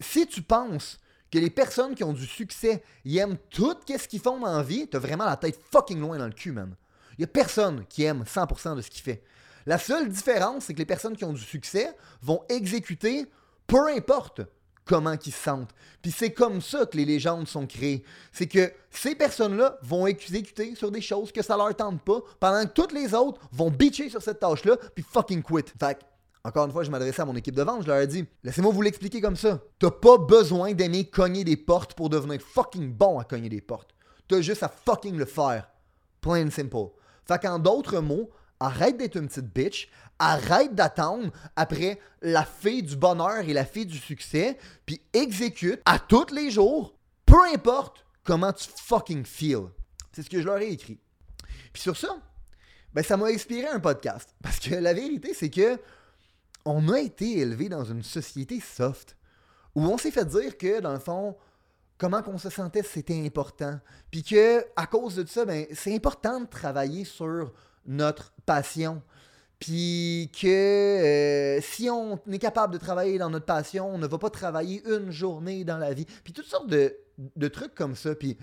si 0.00 0.26
tu 0.26 0.42
penses 0.42 0.98
que 1.30 1.38
les 1.38 1.50
personnes 1.50 1.94
qui 1.94 2.04
ont 2.04 2.12
du 2.12 2.26
succès, 2.26 2.82
ils 3.04 3.18
aiment 3.18 3.38
tout 3.50 3.76
ce 3.86 4.08
qu'ils 4.08 4.20
font 4.20 4.38
dans 4.38 4.56
la 4.56 4.62
vie, 4.62 4.88
t'as 4.88 4.98
vraiment 4.98 5.24
la 5.24 5.36
tête 5.36 5.60
fucking 5.70 6.00
loin 6.00 6.18
dans 6.18 6.26
le 6.26 6.32
cul, 6.32 6.52
man. 6.52 6.74
Il 7.16 7.22
y 7.22 7.24
a 7.24 7.28
personne 7.28 7.86
qui 7.86 8.04
aime 8.04 8.24
100% 8.24 8.76
de 8.76 8.82
ce 8.82 8.90
qu'il 8.90 9.02
fait. 9.02 9.22
La 9.66 9.78
seule 9.78 10.08
différence, 10.08 10.64
c'est 10.64 10.74
que 10.74 10.78
les 10.78 10.86
personnes 10.86 11.16
qui 11.16 11.24
ont 11.24 11.32
du 11.32 11.42
succès 11.42 11.96
vont 12.22 12.42
exécuter 12.48 13.26
peu 13.66 13.88
importe 13.88 14.40
comment 14.90 15.14
ils 15.24 15.32
se 15.32 15.38
sentent. 15.38 15.70
Puis 16.02 16.10
c'est 16.10 16.32
comme 16.32 16.60
ça 16.60 16.84
que 16.84 16.96
les 16.96 17.04
légendes 17.04 17.46
sont 17.46 17.64
créées. 17.64 18.02
C'est 18.32 18.48
que 18.48 18.72
ces 18.90 19.14
personnes-là 19.14 19.78
vont 19.84 20.08
exécuter 20.08 20.74
sur 20.74 20.90
des 20.90 21.00
choses 21.00 21.30
que 21.30 21.42
ça 21.42 21.56
leur 21.56 21.72
tente 21.76 22.02
pas, 22.02 22.18
pendant 22.40 22.64
que 22.64 22.72
toutes 22.72 22.92
les 22.92 23.14
autres 23.14 23.40
vont 23.52 23.70
bitcher 23.70 24.10
sur 24.10 24.20
cette 24.20 24.40
tâche-là, 24.40 24.76
puis 24.92 25.04
fucking 25.08 25.44
quit. 25.44 25.62
Fait 25.78 25.96
encore 26.42 26.64
une 26.64 26.72
fois, 26.72 26.82
je 26.82 26.90
m'adressais 26.90 27.22
à 27.22 27.24
mon 27.24 27.36
équipe 27.36 27.54
de 27.54 27.62
vente, 27.62 27.82
je 27.82 27.86
leur 27.86 27.98
ai 27.98 28.06
dit 28.08 28.24
Laissez-moi 28.42 28.72
vous 28.72 28.82
l'expliquer 28.82 29.20
comme 29.20 29.36
ça. 29.36 29.60
T'as 29.78 29.92
pas 29.92 30.18
besoin 30.18 30.72
d'aimer 30.72 31.04
cogner 31.04 31.44
des 31.44 31.56
portes 31.56 31.94
pour 31.94 32.10
devenir 32.10 32.40
fucking 32.40 32.92
bon 32.92 33.20
à 33.20 33.24
cogner 33.24 33.48
des 33.48 33.60
portes. 33.60 33.94
T'as 34.26 34.40
juste 34.40 34.64
à 34.64 34.68
fucking 34.68 35.16
le 35.16 35.26
faire. 35.26 35.68
Plain 36.20 36.50
simple. 36.50 36.88
Fait 37.26 37.40
qu'en 37.40 37.60
d'autres 37.60 38.00
mots, 38.00 38.30
arrête 38.58 38.96
d'être 38.96 39.16
une 39.16 39.28
petite 39.28 39.54
bitch, 39.54 39.88
arrête 40.20 40.74
d'attendre 40.74 41.32
après 41.56 41.98
la 42.22 42.44
fée 42.44 42.82
du 42.82 42.94
bonheur 42.94 43.40
et 43.40 43.52
la 43.52 43.64
fée 43.64 43.84
du 43.84 43.98
succès, 43.98 44.56
puis 44.86 45.00
exécute 45.12 45.80
à 45.84 45.98
tous 45.98 46.32
les 46.32 46.52
jours, 46.52 46.94
peu 47.26 47.42
importe 47.52 48.04
comment 48.22 48.52
tu 48.52 48.68
fucking 48.76 49.24
feel. 49.24 49.68
C'est 50.12 50.22
ce 50.22 50.30
que 50.30 50.40
je 50.40 50.46
leur 50.46 50.58
ai 50.58 50.70
écrit. 50.70 51.00
Puis 51.72 51.82
sur 51.82 51.96
ça, 51.96 52.16
ben 52.92 53.02
ça 53.02 53.16
m'a 53.16 53.26
inspiré 53.26 53.68
un 53.68 53.80
podcast. 53.80 54.34
Parce 54.42 54.60
que 54.60 54.74
la 54.74 54.92
vérité, 54.92 55.34
c'est 55.34 55.50
que 55.50 55.80
on 56.64 56.88
a 56.90 57.00
été 57.00 57.38
élevé 57.38 57.68
dans 57.68 57.84
une 57.84 58.02
société 58.02 58.60
soft 58.60 59.16
où 59.74 59.82
on 59.82 59.96
s'est 59.96 60.10
fait 60.10 60.26
dire 60.26 60.58
que, 60.58 60.80
dans 60.80 60.92
le 60.92 60.98
fond, 60.98 61.36
comment 61.96 62.22
qu'on 62.22 62.38
se 62.38 62.50
sentait, 62.50 62.82
c'était 62.82 63.24
important. 63.24 63.78
Puis 64.10 64.22
que, 64.22 64.64
à 64.76 64.86
cause 64.86 65.16
de 65.16 65.26
ça, 65.26 65.44
ben, 65.44 65.66
c'est 65.72 65.94
important 65.94 66.40
de 66.40 66.46
travailler 66.46 67.04
sur 67.04 67.52
notre 67.86 68.32
passion. 68.44 69.02
Puis 69.60 70.32
que 70.40 70.46
euh, 70.48 71.60
si 71.60 71.90
on 71.90 72.18
est 72.30 72.38
capable 72.38 72.72
de 72.72 72.78
travailler 72.78 73.18
dans 73.18 73.28
notre 73.28 73.44
passion, 73.44 73.94
on 73.94 73.98
ne 73.98 74.06
va 74.06 74.18
pas 74.18 74.30
travailler 74.30 74.82
une 74.88 75.10
journée 75.10 75.64
dans 75.64 75.76
la 75.76 75.92
vie. 75.92 76.06
Puis 76.24 76.32
toutes 76.32 76.46
sortes 76.46 76.68
de, 76.68 77.48
trucs 77.48 77.74
comme 77.74 77.94
ça. 77.94 78.14
Puis 78.14 78.38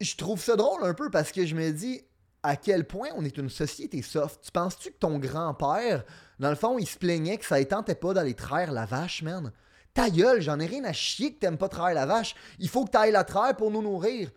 je 0.00 0.16
trouve 0.16 0.40
ça 0.40 0.54
drôle 0.54 0.84
un 0.84 0.92
peu 0.92 1.10
parce 1.10 1.32
que 1.32 1.46
je 1.46 1.54
me 1.54 1.70
dis 1.72 2.02
à 2.42 2.56
quel 2.56 2.86
point 2.86 3.08
on 3.16 3.24
est 3.24 3.38
une 3.38 3.48
société 3.48 4.02
soft. 4.02 4.42
Tu 4.42 4.52
penses-tu 4.52 4.90
que 4.90 4.98
ton 4.98 5.18
grand-père 5.18 6.04
dans 6.38 6.50
le 6.50 6.56
fond, 6.56 6.78
il 6.78 6.86
se 6.86 6.98
plaignait 6.98 7.38
que 7.38 7.46
ça 7.46 7.58
ne 7.58 7.64
tentait 7.64 7.94
pas 7.94 8.12
d'aller 8.12 8.34
traire 8.34 8.72
la 8.72 8.86
vache, 8.86 9.22
man? 9.22 9.52
Ta 9.94 10.10
gueule, 10.10 10.42
j'en 10.42 10.58
ai 10.58 10.66
rien 10.66 10.84
à 10.84 10.92
chier 10.92 11.32
que 11.32 11.38
t'aimes 11.38 11.56
pas 11.56 11.68
traire 11.68 11.94
la 11.94 12.06
vache. 12.06 12.34
Il 12.58 12.68
faut 12.68 12.84
que 12.84 12.90
tu 12.90 12.98
ailles 12.98 13.12
la 13.12 13.24
traire 13.24 13.56
pour 13.56 13.70
nous 13.70 13.82
nourrir. 13.82 14.30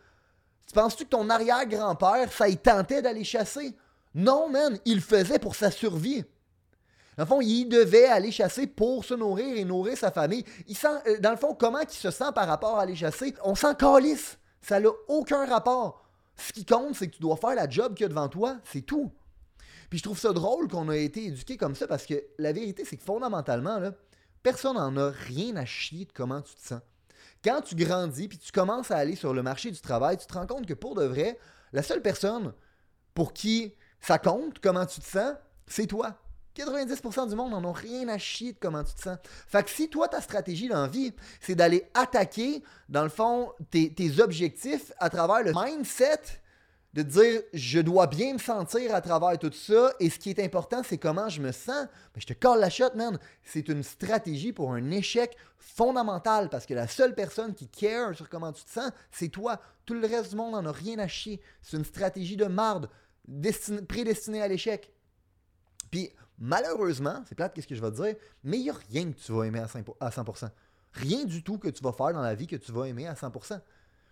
Tu 0.67 0.73
penses-tu 0.73 1.05
que 1.05 1.09
ton 1.09 1.29
arrière-grand-père, 1.29 2.31
ça 2.31 2.47
y 2.47 2.57
tentait 2.57 3.01
d'aller 3.01 3.23
chasser? 3.23 3.75
Non, 4.17 4.49
man, 4.49 4.79
il 4.83 4.99
faisait 4.99 5.37
pour 5.37 5.55
sa 5.55 5.69
survie. 5.69 6.25
Dans 7.17 7.23
le 7.23 7.27
fond, 7.27 7.39
il 7.39 7.65
devait 7.65 8.05
aller 8.05 8.31
chasser 8.31 8.65
pour 8.65 9.05
se 9.05 9.13
nourrir 9.13 9.55
et 9.55 9.63
nourrir 9.63 9.95
sa 9.95 10.11
famille. 10.11 10.43
Il 10.67 10.75
sent, 10.75 10.87
euh, 11.05 11.19
dans 11.19 11.29
le 11.29 11.37
fond, 11.37 11.53
comment 11.53 11.81
il 11.81 11.89
se 11.89 12.09
sent 12.09 12.31
par 12.33 12.47
rapport 12.47 12.79
à 12.79 12.81
aller 12.81 12.95
chasser? 12.95 13.35
On 13.43 13.53
s'en 13.53 13.75
calisse. 13.75 14.39
Ça 14.59 14.79
n'a 14.79 14.89
aucun 15.07 15.45
rapport. 15.45 16.03
Ce 16.35 16.51
qui 16.51 16.65
compte, 16.65 16.95
c'est 16.95 17.07
que 17.07 17.15
tu 17.15 17.21
dois 17.21 17.37
faire 17.37 17.53
la 17.53 17.69
job 17.69 17.93
qu'il 17.93 18.03
y 18.03 18.05
a 18.05 18.09
devant 18.09 18.27
toi. 18.27 18.57
C'est 18.63 18.81
tout. 18.81 19.11
Puis 19.89 19.99
je 19.99 20.03
trouve 20.03 20.17
ça 20.17 20.33
drôle 20.33 20.67
qu'on 20.67 20.89
a 20.89 20.97
été 20.97 21.25
éduqué 21.25 21.55
comme 21.55 21.75
ça 21.75 21.87
parce 21.87 22.07
que 22.07 22.15
la 22.39 22.51
vérité, 22.53 22.85
c'est 22.85 22.97
que 22.97 23.03
fondamentalement, 23.03 23.79
personne 24.41 24.77
n'en 24.77 24.97
a 24.97 25.11
rien 25.11 25.55
à 25.57 25.65
chier 25.65 26.05
de 26.05 26.11
comment 26.11 26.41
tu 26.41 26.55
te 26.55 26.61
sens. 26.61 26.81
Quand 27.43 27.61
tu 27.61 27.75
grandis 27.75 28.27
puis 28.27 28.39
tu 28.39 28.51
commences 28.51 28.89
à 28.89 28.97
aller 28.97 29.15
sur 29.15 29.35
le 29.35 29.43
marché 29.43 29.69
du 29.69 29.79
travail, 29.79 30.17
tu 30.17 30.25
te 30.25 30.33
rends 30.33 30.47
compte 30.47 30.65
que 30.65 30.73
pour 30.73 30.95
de 30.95 31.05
vrai, 31.05 31.37
la 31.71 31.83
seule 31.83 32.01
personne 32.01 32.53
pour 33.13 33.33
qui 33.33 33.75
ça 33.99 34.19
compte 34.19 34.59
comment 34.59 34.85
tu 34.85 34.99
te 34.99 35.05
sens, 35.05 35.33
c'est 35.65 35.87
toi. 35.87 36.17
90% 36.57 37.29
du 37.29 37.35
monde 37.35 37.51
n'en 37.51 37.63
ont 37.63 37.73
rien 37.73 38.07
à 38.07 38.17
chier 38.17 38.53
de 38.53 38.57
comment 38.59 38.83
tu 38.83 38.93
te 38.95 39.01
sens. 39.01 39.17
Fait 39.47 39.63
que 39.63 39.69
si 39.69 39.89
toi, 39.89 40.07
ta 40.07 40.21
stratégie 40.21 40.67
dans 40.67 40.81
la 40.81 40.87
vie, 40.87 41.13
c'est 41.39 41.55
d'aller 41.55 41.87
attaquer, 41.93 42.63
dans 42.89 43.03
le 43.03 43.09
fond, 43.09 43.51
tes, 43.69 44.19
objectifs 44.19 44.91
à 44.97 45.09
travers 45.09 45.43
le 45.43 45.53
mindset 45.55 46.41
de 46.93 47.03
dire 47.03 47.41
je 47.53 47.79
dois 47.79 48.07
bien 48.07 48.33
me 48.33 48.39
sentir 48.39 48.95
à 48.95 49.01
travers 49.01 49.37
tout 49.37 49.51
ça 49.53 49.93
et 49.99 50.09
ce 50.09 50.17
qui 50.17 50.31
est 50.31 50.43
important 50.43 50.81
c'est 50.83 50.97
comment 50.97 51.29
je 51.29 51.41
me 51.41 51.51
sens, 51.51 51.85
ben, 51.85 52.19
je 52.19 52.25
te 52.25 52.33
colle 52.33 52.59
la 52.59 52.71
shot 52.71 52.95
man. 52.95 53.19
C'est 53.43 53.67
une 53.67 53.83
stratégie 53.83 54.51
pour 54.51 54.73
un 54.73 54.89
échec 54.89 55.37
fondamental 55.59 56.49
parce 56.49 56.65
que 56.65 56.73
la 56.73 56.87
seule 56.87 57.13
personne 57.13 57.53
qui 57.53 57.67
care 57.67 58.15
sur 58.15 58.27
comment 58.29 58.51
tu 58.51 58.63
te 58.63 58.71
sens, 58.71 58.89
c'est 59.11 59.27
toi. 59.27 59.61
Tout 59.85 59.93
le 59.93 60.07
reste 60.07 60.31
du 60.31 60.37
monde 60.37 60.53
n'en 60.53 60.65
a 60.65 60.71
rien 60.71 60.97
à 60.97 61.07
chier. 61.07 61.39
C'est 61.61 61.77
une 61.77 61.85
stratégie 61.85 62.37
de 62.37 62.45
marde 62.45 62.89
prédestinée 63.87 64.41
à 64.41 64.47
l'échec. 64.47 64.91
Puis 65.91 66.11
malheureusement, 66.37 67.23
c'est 67.27 67.35
plate 67.35 67.53
qu'est-ce 67.53 67.67
que 67.67 67.75
je 67.75 67.81
vais 67.81 67.91
te 67.91 67.95
dire, 67.95 68.15
mais 68.43 68.57
il 68.57 68.63
n'y 68.63 68.69
a 68.69 68.75
rien 68.89 69.11
que 69.11 69.17
tu 69.17 69.31
vas 69.31 69.43
aimer 69.43 69.59
à 69.59 70.09
100%. 70.09 70.49
Rien 70.93 71.25
du 71.25 71.43
tout 71.43 71.57
que 71.57 71.67
tu 71.67 71.83
vas 71.83 71.91
faire 71.91 72.13
dans 72.13 72.21
la 72.21 72.35
vie 72.35 72.47
que 72.47 72.55
tu 72.55 72.71
vas 72.71 72.85
aimer 72.85 73.07
à 73.07 73.13
100%. 73.13 73.61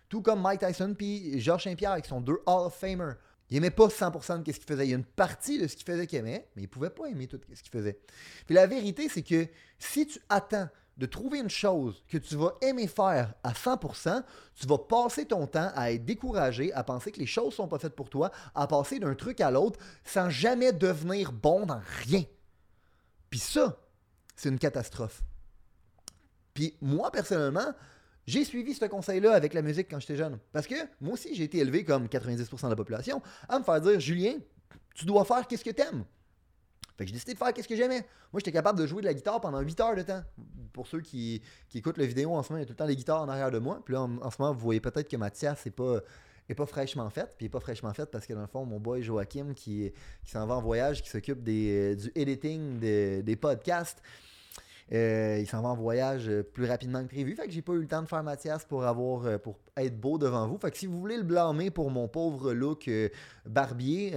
Tout 0.08 0.22
comme 0.22 0.40
Mike 0.40 0.60
Tyson 0.60 0.94
puis 0.96 1.40
Georges 1.40 1.64
Saint-Pierre 1.64 2.00
qui 2.00 2.08
sont 2.08 2.20
deux 2.20 2.38
Hall 2.46 2.66
of 2.66 2.74
Famer. 2.74 3.14
Il 3.50 3.54
n'aimait 3.54 3.70
pas 3.70 3.86
100% 3.86 4.42
de 4.42 4.52
ce 4.52 4.58
qu'il 4.58 4.66
faisait. 4.66 4.86
Il 4.86 4.90
y 4.90 4.92
a 4.92 4.96
une 4.96 5.04
partie 5.04 5.58
de 5.60 5.66
ce 5.66 5.76
qu'il 5.76 5.86
faisait 5.86 6.06
qu'il 6.06 6.18
aimait, 6.18 6.48
mais 6.56 6.62
il 6.62 6.68
pouvait 6.68 6.90
pas 6.90 7.06
aimer 7.06 7.28
tout 7.28 7.40
ce 7.52 7.62
qu'il 7.62 7.70
faisait. 7.70 7.98
Puis 8.44 8.54
la 8.54 8.66
vérité, 8.66 9.08
c'est 9.08 9.22
que 9.22 9.46
si 9.78 10.06
tu 10.06 10.20
attends 10.28 10.68
de 10.96 11.06
trouver 11.06 11.40
une 11.40 11.50
chose 11.50 12.02
que 12.08 12.16
tu 12.16 12.36
vas 12.36 12.54
aimer 12.62 12.86
faire 12.86 13.34
à 13.42 13.52
100%, 13.52 14.22
tu 14.54 14.66
vas 14.66 14.78
passer 14.78 15.26
ton 15.26 15.46
temps 15.46 15.70
à 15.74 15.92
être 15.92 16.04
découragé, 16.04 16.72
à 16.72 16.82
penser 16.82 17.12
que 17.12 17.18
les 17.18 17.26
choses 17.26 17.54
sont 17.54 17.68
pas 17.68 17.78
faites 17.78 17.94
pour 17.94 18.08
toi, 18.08 18.30
à 18.54 18.66
passer 18.66 18.98
d'un 18.98 19.14
truc 19.14 19.40
à 19.40 19.50
l'autre 19.50 19.78
sans 20.04 20.30
jamais 20.30 20.72
devenir 20.72 21.32
bon 21.32 21.66
dans 21.66 21.82
rien. 22.04 22.24
Puis 23.28 23.40
ça, 23.40 23.78
c'est 24.34 24.48
une 24.48 24.58
catastrophe. 24.58 25.22
Puis 26.54 26.76
moi, 26.80 27.10
personnellement, 27.10 27.74
j'ai 28.26 28.44
suivi 28.44 28.74
ce 28.74 28.86
conseil-là 28.86 29.34
avec 29.34 29.52
la 29.52 29.62
musique 29.62 29.88
quand 29.90 30.00
j'étais 30.00 30.16
jeune. 30.16 30.38
Parce 30.52 30.66
que 30.66 30.74
moi 31.00 31.14
aussi, 31.14 31.34
j'ai 31.34 31.44
été 31.44 31.58
élevé 31.58 31.84
comme 31.84 32.06
90% 32.06 32.64
de 32.64 32.68
la 32.70 32.76
population 32.76 33.22
à 33.48 33.58
me 33.58 33.64
faire 33.64 33.80
dire 33.82 34.00
Julien, 34.00 34.36
tu 34.94 35.04
dois 35.04 35.26
faire 35.26 35.46
qu'est-ce 35.46 35.64
que 35.64 35.70
t'aimes. 35.70 36.04
Fait 36.96 37.04
que 37.04 37.08
j'ai 37.08 37.14
décidé 37.14 37.34
de 37.34 37.38
faire 37.38 37.52
qu'est-ce 37.52 37.68
que 37.68 37.76
j'aimais. 37.76 38.00
Moi, 38.32 38.40
j'étais 38.40 38.52
capable 38.52 38.78
de 38.78 38.86
jouer 38.86 39.02
de 39.02 39.06
la 39.06 39.14
guitare 39.14 39.40
pendant 39.40 39.60
8 39.60 39.80
heures 39.80 39.96
de 39.96 40.02
temps. 40.02 40.22
Pour 40.72 40.86
ceux 40.86 41.00
qui, 41.00 41.42
écoutent 41.74 41.98
la 41.98 42.06
vidéo 42.06 42.34
en 42.34 42.42
ce 42.42 42.52
moment, 42.52 42.58
il 42.58 42.62
y 42.62 42.64
a 42.64 42.66
tout 42.66 42.72
le 42.72 42.76
temps 42.76 42.86
les 42.86 42.96
guitares 42.96 43.22
en 43.22 43.28
arrière 43.28 43.50
de 43.50 43.58
moi. 43.58 43.82
Puis 43.84 43.94
là, 43.94 44.02
en, 44.02 44.30
ce 44.30 44.40
moment, 44.40 44.54
vous 44.54 44.60
voyez 44.60 44.80
peut-être 44.80 45.08
que 45.08 45.16
Mathias 45.16 45.64
n'est 45.64 45.72
pas 45.72 46.00
est 46.48 46.54
pas 46.54 46.66
fraîchement 46.66 47.10
faite. 47.10 47.34
Puis 47.36 47.48
pas 47.48 47.60
fraîchement 47.60 47.92
faite 47.92 48.10
parce 48.10 48.26
que 48.26 48.32
dans 48.32 48.42
le 48.42 48.46
fond, 48.46 48.64
mon 48.64 48.78
boy 48.78 49.02
Joachim 49.02 49.52
qui, 49.54 49.92
qui 50.24 50.30
s'en 50.30 50.46
va 50.46 50.54
en 50.54 50.62
voyage, 50.62 51.02
qui 51.02 51.08
s'occupe 51.08 51.42
des, 51.42 51.96
du 51.96 52.12
editing 52.14 52.78
des 52.78 53.36
podcasts, 53.36 54.00
euh, 54.92 55.38
il 55.40 55.46
s'en 55.46 55.62
va 55.62 55.70
en 55.70 55.76
voyage 55.76 56.28
euh, 56.28 56.42
plus 56.42 56.64
rapidement 56.66 57.02
que 57.02 57.08
prévu. 57.08 57.34
Fait 57.34 57.46
que 57.46 57.52
j'ai 57.52 57.62
pas 57.62 57.72
eu 57.72 57.80
le 57.80 57.86
temps 57.86 58.02
de 58.02 58.08
faire 58.08 58.22
Mathias 58.22 58.64
pour 58.64 58.84
avoir 58.84 59.40
pour 59.40 59.58
être 59.76 59.98
beau 59.98 60.18
devant 60.18 60.46
vous. 60.46 60.58
Fait 60.58 60.70
que 60.70 60.78
si 60.78 60.86
vous 60.86 60.98
voulez 60.98 61.16
le 61.16 61.22
blâmer 61.22 61.70
pour 61.70 61.90
mon 61.90 62.08
pauvre 62.08 62.52
look 62.52 62.90
barbier, 63.44 64.10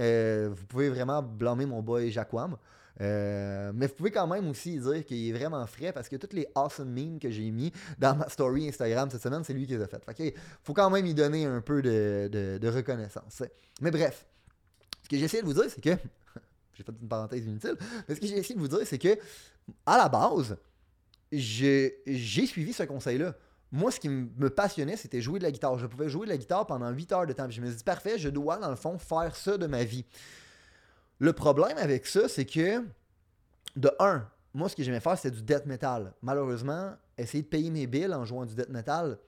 vous 0.48 0.66
pouvez 0.66 0.88
vraiment 0.88 1.22
blâmer 1.22 1.66
mon 1.66 1.82
boy 1.82 2.10
Jacquam. 2.10 2.56
Euh, 3.00 3.72
mais 3.74 3.86
vous 3.86 3.94
pouvez 3.94 4.10
quand 4.10 4.26
même 4.26 4.48
aussi 4.48 4.78
dire 4.78 5.04
qu'il 5.06 5.28
est 5.28 5.32
vraiment 5.32 5.66
frais 5.66 5.92
parce 5.92 6.08
que 6.08 6.16
toutes 6.16 6.34
les 6.34 6.46
awesome 6.54 6.90
memes 6.90 7.18
que 7.18 7.30
j'ai 7.30 7.50
mis 7.50 7.72
dans 7.98 8.14
ma 8.14 8.28
story 8.28 8.68
Instagram 8.68 9.08
cette 9.10 9.22
semaine, 9.22 9.42
c'est 9.42 9.54
lui 9.54 9.66
qui 9.66 9.74
les 9.74 9.82
a 9.82 9.86
faites. 9.86 10.04
Fait 10.04 10.34
faut 10.62 10.74
quand 10.74 10.90
même 10.90 11.06
y 11.06 11.14
donner 11.14 11.46
un 11.46 11.60
peu 11.60 11.80
de, 11.82 12.68
reconnaissance. 12.68 13.42
Mais 13.80 13.90
bref, 13.90 14.26
ce 15.02 15.08
que 15.08 15.16
j'essaie 15.16 15.40
de 15.40 15.46
vous 15.46 15.54
dire, 15.54 15.64
c'est 15.68 15.80
que. 15.80 15.90
j'ai 16.80 16.92
fait 16.92 16.98
une 17.00 17.08
parenthèse 17.08 17.44
inutile, 17.44 17.76
mais 18.08 18.14
ce 18.14 18.20
que 18.20 18.26
j'ai 18.26 18.38
essayé 18.38 18.54
de 18.54 18.60
vous 18.60 18.68
dire, 18.68 18.80
c'est 18.84 18.98
que, 18.98 19.18
à 19.86 19.96
la 19.98 20.08
base, 20.08 20.56
j'ai 21.30 22.02
suivi 22.46 22.72
ce 22.72 22.82
conseil-là. 22.84 23.34
Moi, 23.72 23.92
ce 23.92 24.00
qui 24.00 24.08
me 24.08 24.50
passionnait, 24.50 24.96
c'était 24.96 25.20
jouer 25.20 25.38
de 25.38 25.44
la 25.44 25.52
guitare. 25.52 25.78
Je 25.78 25.86
pouvais 25.86 26.08
jouer 26.08 26.26
de 26.26 26.30
la 26.32 26.38
guitare 26.38 26.66
pendant 26.66 26.90
8 26.90 27.12
heures 27.12 27.26
de 27.26 27.32
temps. 27.32 27.48
je 27.48 27.60
me 27.60 27.66
suis 27.66 27.76
dit, 27.76 27.84
parfait, 27.84 28.18
je 28.18 28.28
dois, 28.28 28.56
dans 28.56 28.70
le 28.70 28.76
fond, 28.76 28.98
faire 28.98 29.36
ça 29.36 29.56
de 29.56 29.66
ma 29.66 29.84
vie. 29.84 30.04
Le 31.18 31.32
problème 31.32 31.78
avec 31.78 32.06
ça, 32.06 32.28
c'est 32.28 32.46
que, 32.46 32.82
de 33.76 33.90
un, 34.00 34.26
moi, 34.52 34.68
ce 34.68 34.74
que 34.74 34.82
j'aimais 34.82 35.00
faire, 35.00 35.16
c'était 35.16 35.36
du 35.36 35.42
death 35.42 35.66
metal. 35.66 36.12
Malheureusement, 36.22 36.94
essayer 37.16 37.42
de 37.42 37.48
payer 37.48 37.70
mes 37.70 37.86
bills 37.86 38.12
en 38.12 38.24
jouant 38.24 38.44
du 38.44 38.54
death 38.54 38.70
metal, 38.70 39.18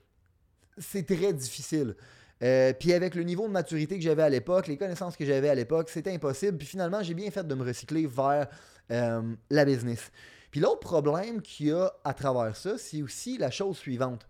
c'est 0.79 1.05
très 1.05 1.33
difficile. 1.33 1.95
Euh, 2.43 2.73
puis 2.73 2.93
avec 2.93 3.15
le 3.15 3.23
niveau 3.23 3.47
de 3.47 3.53
maturité 3.53 3.97
que 3.97 4.03
j'avais 4.03 4.23
à 4.23 4.29
l'époque, 4.29 4.67
les 4.67 4.77
connaissances 4.77 5.17
que 5.17 5.25
j'avais 5.25 5.49
à 5.49 5.55
l'époque, 5.55 5.89
c'était 5.89 6.13
impossible. 6.13 6.59
Puis 6.59 6.67
finalement, 6.67 7.03
j'ai 7.03 7.15
bien 7.15 7.31
fait 7.31 7.47
de 7.47 7.55
me 7.55 7.65
recycler 7.65 8.07
vers 8.07 8.49
euh, 8.91 9.23
la 9.51 9.65
business. 9.65 10.11
Puis 10.51 10.61
l'autre 10.61 10.81
problème 10.81 11.41
qu'il 11.41 11.69
y 11.69 11.73
a 11.73 11.93
à 12.05 12.15
travers 12.15 12.57
ça, 12.57 12.77
c'est 12.79 13.03
aussi 13.03 13.39
la 13.39 13.51
chose 13.51 13.79
suivante. 13.79 14.29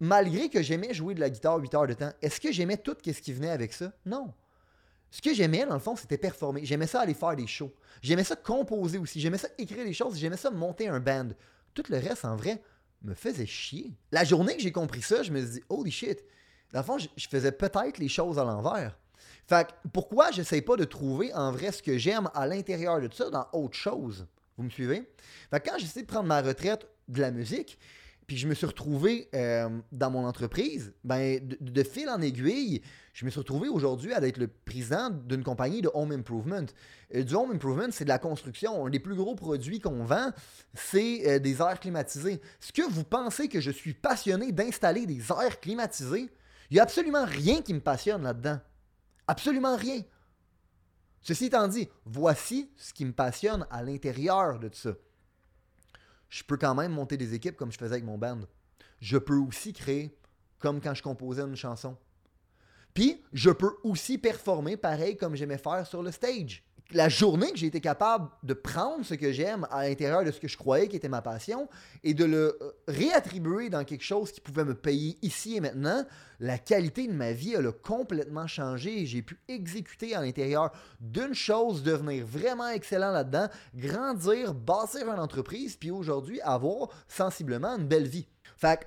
Malgré 0.00 0.48
que 0.48 0.62
j'aimais 0.62 0.94
jouer 0.94 1.14
de 1.14 1.20
la 1.20 1.28
guitare 1.28 1.58
8 1.58 1.74
heures 1.74 1.86
de 1.88 1.94
temps, 1.94 2.12
est-ce 2.22 2.40
que 2.40 2.52
j'aimais 2.52 2.76
tout 2.76 2.96
ce 3.04 3.10
qui 3.10 3.32
venait 3.32 3.50
avec 3.50 3.72
ça? 3.72 3.92
Non. 4.06 4.32
Ce 5.10 5.20
que 5.20 5.34
j'aimais, 5.34 5.66
dans 5.66 5.74
le 5.74 5.80
fond, 5.80 5.96
c'était 5.96 6.18
performer. 6.18 6.64
J'aimais 6.64 6.86
ça 6.86 7.00
aller 7.00 7.14
faire 7.14 7.34
des 7.34 7.46
shows. 7.46 7.72
J'aimais 8.00 8.24
ça 8.24 8.36
composer 8.36 8.98
aussi. 8.98 9.20
J'aimais 9.20 9.38
ça 9.38 9.48
écrire 9.58 9.84
des 9.84 9.92
choses. 9.92 10.18
J'aimais 10.18 10.36
ça 10.36 10.50
monter 10.50 10.86
un 10.86 11.00
band. 11.00 11.30
Tout 11.74 11.82
le 11.88 11.98
reste, 11.98 12.24
en 12.24 12.36
vrai, 12.36 12.62
me 13.02 13.14
faisait 13.14 13.46
chier. 13.46 13.92
La 14.12 14.22
journée 14.22 14.54
que 14.54 14.62
j'ai 14.62 14.72
compris 14.72 15.02
ça, 15.02 15.22
je 15.22 15.32
me 15.32 15.40
suis 15.40 15.50
dit, 15.54 15.62
holy 15.68 15.90
shit. 15.90 16.22
Dans 16.72 16.80
le 16.80 16.84
fond, 16.84 16.98
je 16.98 17.28
faisais 17.28 17.52
peut-être 17.52 17.98
les 17.98 18.08
choses 18.08 18.38
à 18.38 18.44
l'envers. 18.44 18.96
Fait 19.46 19.66
que 19.66 19.72
pourquoi 19.92 20.30
j'essaie 20.30 20.60
pas 20.60 20.76
de 20.76 20.84
trouver 20.84 21.32
en 21.32 21.52
vrai 21.52 21.72
ce 21.72 21.82
que 21.82 21.96
j'aime 21.96 22.28
à 22.34 22.46
l'intérieur 22.46 23.00
de 23.00 23.06
tout 23.06 23.16
ça 23.16 23.30
dans 23.30 23.46
autre 23.52 23.76
chose? 23.76 24.26
Vous 24.56 24.64
me 24.64 24.70
suivez? 24.70 25.10
Fait 25.50 25.60
que 25.60 25.70
quand 25.70 25.78
j'essaie 25.78 26.02
de 26.02 26.06
prendre 26.06 26.28
ma 26.28 26.42
retraite 26.42 26.86
de 27.08 27.20
la 27.20 27.30
musique, 27.30 27.78
puis 28.28 28.36
je 28.36 28.46
me 28.46 28.52
suis 28.52 28.66
retrouvé 28.66 29.30
euh, 29.34 29.70
dans 29.90 30.10
mon 30.10 30.26
entreprise, 30.26 30.92
ben, 31.02 31.40
de, 31.42 31.82
fil 31.82 32.10
en 32.10 32.20
aiguille, 32.20 32.82
je 33.14 33.24
me 33.24 33.30
suis 33.30 33.38
retrouvé 33.38 33.70
aujourd'hui 33.70 34.12
à 34.12 34.20
être 34.20 34.36
le 34.36 34.48
président 34.48 35.08
d'une 35.08 35.42
compagnie 35.42 35.80
de 35.80 35.90
home 35.94 36.12
improvement. 36.12 36.66
Euh, 37.14 37.22
du 37.22 37.34
home 37.34 37.52
improvement, 37.52 37.86
c'est 37.90 38.04
de 38.04 38.10
la 38.10 38.18
construction. 38.18 38.86
Des 38.90 38.98
plus 38.98 39.14
gros 39.14 39.34
produits 39.34 39.80
qu'on 39.80 40.04
vend, 40.04 40.30
c'est 40.74 41.26
euh, 41.26 41.38
des 41.38 41.62
airs 41.62 41.80
climatisés. 41.80 42.34
Est-ce 42.34 42.74
que 42.74 42.82
vous 42.82 43.04
pensez 43.04 43.48
que 43.48 43.62
je 43.62 43.70
suis 43.70 43.94
passionné 43.94 44.52
d'installer 44.52 45.06
des 45.06 45.22
airs 45.32 45.58
climatisés? 45.58 46.28
Il 46.70 46.74
n'y 46.74 46.80
a 46.80 46.82
absolument 46.82 47.24
rien 47.24 47.62
qui 47.62 47.74
me 47.74 47.80
passionne 47.80 48.22
là-dedans. 48.22 48.60
Absolument 49.26 49.76
rien. 49.76 50.02
Ceci 51.20 51.46
étant 51.46 51.68
dit, 51.68 51.88
voici 52.04 52.70
ce 52.76 52.92
qui 52.92 53.04
me 53.04 53.12
passionne 53.12 53.66
à 53.70 53.82
l'intérieur 53.82 54.58
de 54.58 54.68
tout 54.68 54.78
ça 54.78 54.92
je 56.28 56.42
peux 56.42 56.56
quand 56.56 56.74
même 56.74 56.92
monter 56.92 57.16
des 57.16 57.34
équipes 57.34 57.56
comme 57.56 57.72
je 57.72 57.78
faisais 57.78 57.92
avec 57.92 58.04
mon 58.04 58.18
band. 58.18 58.40
Je 59.00 59.18
peux 59.18 59.36
aussi 59.36 59.72
créer 59.72 60.16
comme 60.58 60.80
quand 60.80 60.94
je 60.94 61.02
composais 61.02 61.42
une 61.42 61.56
chanson. 61.56 61.96
Puis, 62.94 63.22
je 63.32 63.50
peux 63.50 63.76
aussi 63.84 64.18
performer 64.18 64.76
pareil 64.76 65.16
comme 65.16 65.36
j'aimais 65.36 65.58
faire 65.58 65.86
sur 65.86 66.02
le 66.02 66.10
stage 66.10 66.64
la 66.92 67.10
journée 67.10 67.50
que 67.50 67.58
j'ai 67.58 67.66
été 67.66 67.80
capable 67.80 68.28
de 68.42 68.54
prendre 68.54 69.04
ce 69.04 69.14
que 69.14 69.30
j'aime 69.30 69.66
à 69.70 69.86
l'intérieur 69.86 70.24
de 70.24 70.30
ce 70.30 70.40
que 70.40 70.48
je 70.48 70.56
croyais 70.56 70.88
qui 70.88 70.96
était 70.96 71.08
ma 71.08 71.20
passion 71.20 71.68
et 72.02 72.14
de 72.14 72.24
le 72.24 72.58
euh, 72.62 72.70
réattribuer 72.88 73.68
dans 73.68 73.84
quelque 73.84 74.04
chose 74.04 74.32
qui 74.32 74.40
pouvait 74.40 74.64
me 74.64 74.74
payer 74.74 75.18
ici 75.20 75.56
et 75.56 75.60
maintenant, 75.60 76.04
la 76.40 76.56
qualité 76.56 77.06
de 77.06 77.12
ma 77.12 77.32
vie 77.32 77.56
a 77.56 77.72
complètement 77.72 78.46
changé 78.46 79.02
et 79.02 79.06
j'ai 79.06 79.20
pu 79.20 79.38
exécuter 79.48 80.14
à 80.14 80.22
l'intérieur 80.22 80.72
d'une 81.00 81.34
chose, 81.34 81.82
devenir 81.82 82.24
vraiment 82.24 82.68
excellent 82.68 83.12
là-dedans, 83.12 83.48
grandir, 83.74 84.54
bâtir 84.54 85.12
une 85.12 85.20
entreprise, 85.20 85.76
puis 85.76 85.90
aujourd'hui 85.90 86.40
avoir 86.40 86.88
sensiblement 87.06 87.76
une 87.76 87.86
belle 87.86 88.08
vie. 88.08 88.28
Fait 88.56 88.80
que, 88.80 88.84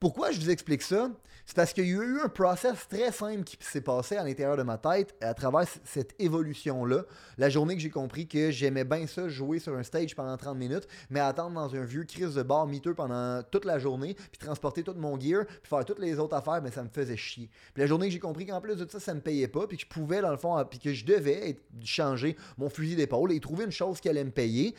pourquoi 0.00 0.32
je 0.32 0.40
vous 0.40 0.50
explique 0.50 0.82
ça? 0.82 1.10
C'est 1.48 1.56
parce 1.56 1.72
qu'il 1.72 1.86
y 1.86 1.92
a 1.92 2.02
eu 2.02 2.20
un 2.20 2.28
process 2.28 2.86
très 2.90 3.10
simple 3.10 3.42
qui 3.42 3.56
s'est 3.60 3.80
passé 3.80 4.18
à 4.18 4.22
l'intérieur 4.22 4.58
de 4.58 4.62
ma 4.62 4.76
tête 4.76 5.14
à 5.22 5.32
travers 5.32 5.64
cette 5.82 6.14
évolution-là. 6.18 7.04
La 7.38 7.48
journée 7.48 7.74
que 7.74 7.80
j'ai 7.80 7.88
compris 7.88 8.28
que 8.28 8.50
j'aimais 8.50 8.84
bien 8.84 9.06
ça, 9.06 9.30
jouer 9.30 9.58
sur 9.58 9.74
un 9.74 9.82
stage 9.82 10.14
pendant 10.14 10.36
30 10.36 10.58
minutes, 10.58 10.86
mais 11.08 11.20
attendre 11.20 11.54
dans 11.54 11.74
un 11.74 11.84
vieux 11.84 12.04
crise 12.04 12.34
de 12.34 12.42
bar 12.42 12.66
miteux 12.66 12.92
pendant 12.92 13.42
toute 13.44 13.64
la 13.64 13.78
journée, 13.78 14.12
puis 14.14 14.36
transporter 14.38 14.82
tout 14.82 14.92
mon 14.98 15.18
gear, 15.18 15.46
puis 15.46 15.70
faire 15.70 15.86
toutes 15.86 16.00
les 16.00 16.18
autres 16.18 16.36
affaires, 16.36 16.60
mais 16.60 16.70
ça 16.70 16.82
me 16.82 16.90
faisait 16.90 17.16
chier. 17.16 17.48
Puis 17.72 17.80
la 17.80 17.86
journée 17.86 18.08
que 18.08 18.12
j'ai 18.12 18.18
compris 18.18 18.44
qu'en 18.44 18.60
plus 18.60 18.76
de 18.76 18.86
ça, 18.86 19.00
ça 19.00 19.14
me 19.14 19.22
payait 19.22 19.48
pas, 19.48 19.66
puis 19.66 19.78
que 19.78 19.84
je 19.84 19.88
pouvais, 19.88 20.20
dans 20.20 20.32
le 20.32 20.36
fond, 20.36 20.62
puis 20.68 20.78
que 20.78 20.92
je 20.92 21.06
devais 21.06 21.56
changer 21.82 22.36
mon 22.58 22.68
fusil 22.68 22.94
d'épaule 22.94 23.32
et 23.32 23.40
trouver 23.40 23.64
une 23.64 23.72
chose 23.72 24.02
qui 24.02 24.10
allait 24.10 24.22
me 24.22 24.32
payer, 24.32 24.74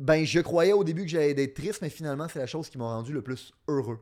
ben 0.00 0.26
je 0.26 0.40
croyais 0.40 0.72
au 0.72 0.82
début 0.82 1.02
que 1.02 1.10
j'allais 1.10 1.40
être 1.40 1.54
triste, 1.54 1.82
mais 1.82 1.90
finalement, 1.90 2.26
c'est 2.28 2.40
la 2.40 2.48
chose 2.48 2.68
qui 2.68 2.78
m'a 2.78 2.86
rendu 2.86 3.12
le 3.12 3.22
plus 3.22 3.54
heureux. 3.68 4.00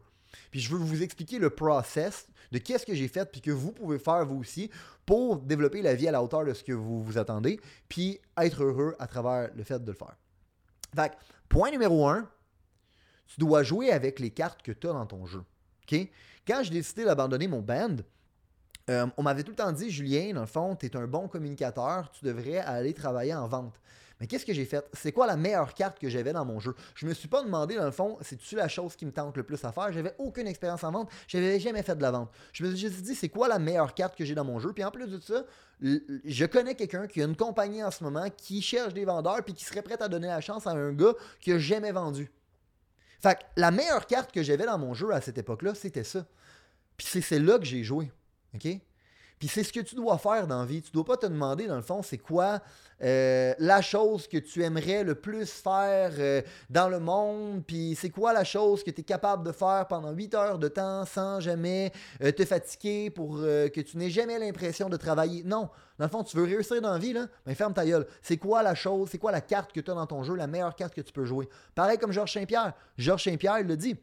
Puis 0.51 0.61
je 0.61 0.71
veux 0.71 0.79
vous 0.79 1.03
expliquer 1.03 1.39
le 1.39 1.51
process 1.51 2.27
de 2.53 2.59
qu'est-ce 2.59 2.87
que 2.87 2.95
j'ai 2.95 3.09
fait, 3.09 3.31
puis 3.31 3.41
que 3.41 3.51
vous 3.51 3.73
pouvez 3.73 3.99
faire 3.99 4.25
vous 4.25 4.39
aussi 4.39 4.71
pour 5.07 5.37
développer 5.39 5.83
la 5.83 5.95
vie 5.95 6.09
à 6.09 6.13
la 6.13 6.23
hauteur 6.23 6.45
de 6.45 6.55
ce 6.55 6.63
que 6.63 6.73
vous 6.73 7.03
vous 7.03 7.19
attendez, 7.19 7.61
puis 7.89 8.21
être 8.39 8.63
heureux 8.63 8.95
à 8.99 9.07
travers 9.07 9.51
le 9.55 9.65
fait 9.65 9.83
de 9.83 9.91
le 9.91 9.97
faire. 9.97 10.17
Fait 10.95 11.13
point 11.49 11.71
numéro 11.71 12.09
un, 12.09 12.29
tu 13.27 13.41
dois 13.41 13.63
jouer 13.63 13.91
avec 13.91 14.21
les 14.21 14.31
cartes 14.31 14.63
que 14.63 14.73
tu 14.73 14.89
as 14.89 14.93
dans 14.93 15.07
ton 15.07 15.27
jeu. 15.27 15.43
Quand 16.47 16.63
j'ai 16.63 16.71
décidé 16.71 17.05
d'abandonner 17.05 17.49
mon 17.49 17.61
band, 17.61 17.97
euh, 18.91 19.07
on 19.17 19.23
m'avait 19.23 19.43
tout 19.43 19.51
le 19.51 19.57
temps 19.57 19.73
dit, 19.73 19.91
Julien, 19.91 20.35
dans 20.35 20.43
le 20.43 20.47
fond, 20.47 20.77
tu 20.77 20.87
es 20.87 20.97
un 20.97 21.07
bon 21.07 21.27
communicateur, 21.27 22.11
tu 22.11 22.25
devrais 22.25 22.59
aller 22.59 22.93
travailler 22.93 23.35
en 23.35 23.49
vente. 23.49 23.81
Mais 24.21 24.27
qu'est-ce 24.27 24.47
que 24.47 24.53
j'ai 24.53 24.65
fait? 24.65 24.85
C'est 24.93 25.13
quoi 25.13 25.27
la 25.27 25.37
meilleure 25.37 25.75
carte 25.75 25.99
que 25.99 26.09
j'avais 26.09 26.33
dans 26.33 26.45
mon 26.45 26.61
jeu? 26.61 26.75
Je 26.95 27.07
me 27.07 27.15
suis 27.15 27.29
pas 27.29 27.43
demandé, 27.43 27.75
dans 27.75 27.85
le 27.85 27.91
fond, 27.91 28.17
c'est-tu 28.21 28.55
la 28.55 28.69
chose 28.69 28.95
qui 28.95 29.05
me 29.07 29.13
tente 29.13 29.37
le 29.37 29.43
plus 29.43 29.63
à 29.65 29.73
faire? 29.73 29.93
J'avais 29.93 30.15
aucune 30.19 30.47
expérience 30.47 30.85
en 30.85 30.93
vente. 30.93 31.11
J'avais 31.27 31.59
jamais 31.59 31.83
fait 31.83 31.97
de 31.97 32.03
la 32.03 32.13
vente. 32.13 32.31
Je 32.53 32.65
me 32.65 32.75
suis 32.75 32.91
dit, 32.91 33.15
c'est 33.15 33.29
quoi 33.29 33.49
la 33.49 33.59
meilleure 33.59 33.93
carte 33.95 34.17
que 34.17 34.25
j'ai 34.25 34.35
dans 34.35 34.45
mon 34.45 34.61
jeu? 34.61 34.73
Puis 34.73 34.85
en 34.85 34.91
plus 34.91 35.09
de 35.09 35.19
ça, 35.21 35.45
je 35.81 36.45
connais 36.47 36.75
quelqu'un 36.75 37.07
qui 37.07 37.21
a 37.23 37.25
une 37.25 37.37
compagnie 37.37 37.83
en 37.83 37.91
ce 37.91 38.05
moment 38.05 38.29
qui 38.31 38.63
cherche 38.63 38.95
des 38.95 39.05
vendeurs 39.05 39.43
puis 39.45 39.53
qui 39.53 39.65
serait 39.65 39.83
prêt 39.83 40.01
à 40.01 40.09
donner 40.09 40.29
la 40.29 40.41
chance 40.41 40.67
à 40.67 40.71
un 40.71 40.93
gars 40.93 41.15
qui 41.41 41.53
a 41.53 41.59
jamais 41.59 41.93
vendu. 41.93 42.31
Fait 43.21 43.35
que 43.35 43.41
la 43.57 43.71
meilleure 43.71 44.07
carte 44.07 44.33
que 44.33 44.43
j'avais 44.43 44.67
dans 44.67 44.79
mon 44.79 44.95
jeu 44.95 45.11
à 45.13 45.21
cette 45.21 45.39
époque-là, 45.39 45.75
c'était 45.75 46.05
ça. 46.05 46.27
Puis 46.97 47.07
c'est 47.11 47.21
celle-là 47.21 47.59
que 47.59 47.65
j'ai 47.65 47.83
joué. 47.83 48.13
OK? 48.55 48.69
Puis 49.45 49.51
c'est 49.51 49.63
ce 49.63 49.75
que 49.75 49.81
tu 49.81 49.95
dois 49.95 50.17
faire 50.17 50.47
dans 50.47 50.61
la 50.61 50.65
vie. 50.65 50.81
Tu 50.81 50.91
dois 50.91 51.05
pas 51.05 51.19
te 51.19 51.27
demander, 51.27 51.67
dans 51.67 51.77
le 51.77 51.83
fond, 51.83 52.03
c'est 52.03 52.17
quoi 52.17 52.63
euh, 53.03 53.53
la 53.59 53.83
chose 53.83 54.27
que 54.27 54.39
tu 54.39 54.63
aimerais 54.63 55.05
le 55.05 55.17
plus 55.17 55.51
faire 55.51 56.13
euh, 56.19 56.41
dans 56.71 56.89
le 56.89 56.99
monde, 56.99 57.63
puis 57.67 57.95
c'est 57.95 58.09
quoi 58.09 58.33
la 58.33 58.45
chose 58.45 58.83
que 58.83 58.91
tu 58.91 59.03
es 59.03 59.05
capable 59.05 59.47
de 59.47 59.53
faire 59.53 59.87
pendant 59.87 60.13
8 60.13 60.35
heures 60.35 60.59
de 60.59 60.69
temps 60.69 61.05
sans 61.05 61.41
jamais 61.41 61.93
euh, 62.23 62.33
te 62.33 62.43
fatiguer 62.47 63.11
pour 63.11 63.37
que 63.37 63.81
tu 63.83 63.99
n'aies 63.99 64.09
jamais 64.09 64.39
l'impression 64.39 64.89
de 64.89 64.97
travailler. 64.97 65.43
Non, 65.45 65.69
dans 65.99 66.07
le 66.07 66.11
fond, 66.11 66.25
tu 66.25 66.39
veux 66.39 66.45
réussir 66.45 66.81
dans 66.81 66.93
la 66.93 66.99
vie, 66.99 67.13
là, 67.13 67.27
ben 67.45 67.55
ferme 67.55 67.75
ta 67.75 67.85
gueule. 67.85 68.07
C'est 68.23 68.39
quoi 68.39 68.63
la 68.63 68.75
chose, 68.75 69.11
c'est 69.13 69.19
quoi 69.19 69.31
la 69.31 69.43
carte 69.43 69.75
que 69.75 69.81
tu 69.81 69.91
as 69.91 69.95
dans 69.95 70.07
ton 70.07 70.23
jeu, 70.23 70.37
la 70.37 70.47
meilleure 70.47 70.75
carte 70.75 70.95
que 70.95 71.03
tu 71.03 71.13
peux 71.13 71.27
jouer? 71.27 71.51
Pareil 71.75 71.99
comme 71.99 72.13
Georges 72.13 72.33
Saint-Pierre. 72.33 72.73
Georges 72.97 73.25
Saint-Pierre, 73.25 73.59
il 73.59 73.67
le 73.67 73.77
dit. 73.77 73.95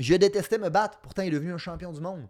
Je 0.00 0.16
détestais 0.16 0.58
me 0.58 0.68
battre, 0.68 0.98
pourtant 1.00 1.22
il 1.22 1.28
est 1.28 1.36
devenu 1.36 1.52
un 1.52 1.58
champion 1.58 1.92
du 1.92 2.00
monde. 2.00 2.26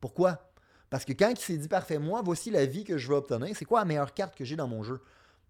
Pourquoi? 0.00 0.49
Parce 0.90 1.04
que 1.04 1.12
quand 1.12 1.30
il 1.30 1.38
s'est 1.38 1.56
dit 1.56 1.68
parfait, 1.68 1.98
moi, 1.98 2.20
voici 2.22 2.50
la 2.50 2.66
vie 2.66 2.84
que 2.84 2.98
je 2.98 3.08
veux 3.08 3.14
obtenir, 3.14 3.56
c'est 3.56 3.64
quoi 3.64 3.78
la 3.78 3.84
meilleure 3.86 4.12
carte 4.12 4.36
que 4.36 4.44
j'ai 4.44 4.56
dans 4.56 4.68
mon 4.68 4.82
jeu? 4.82 5.00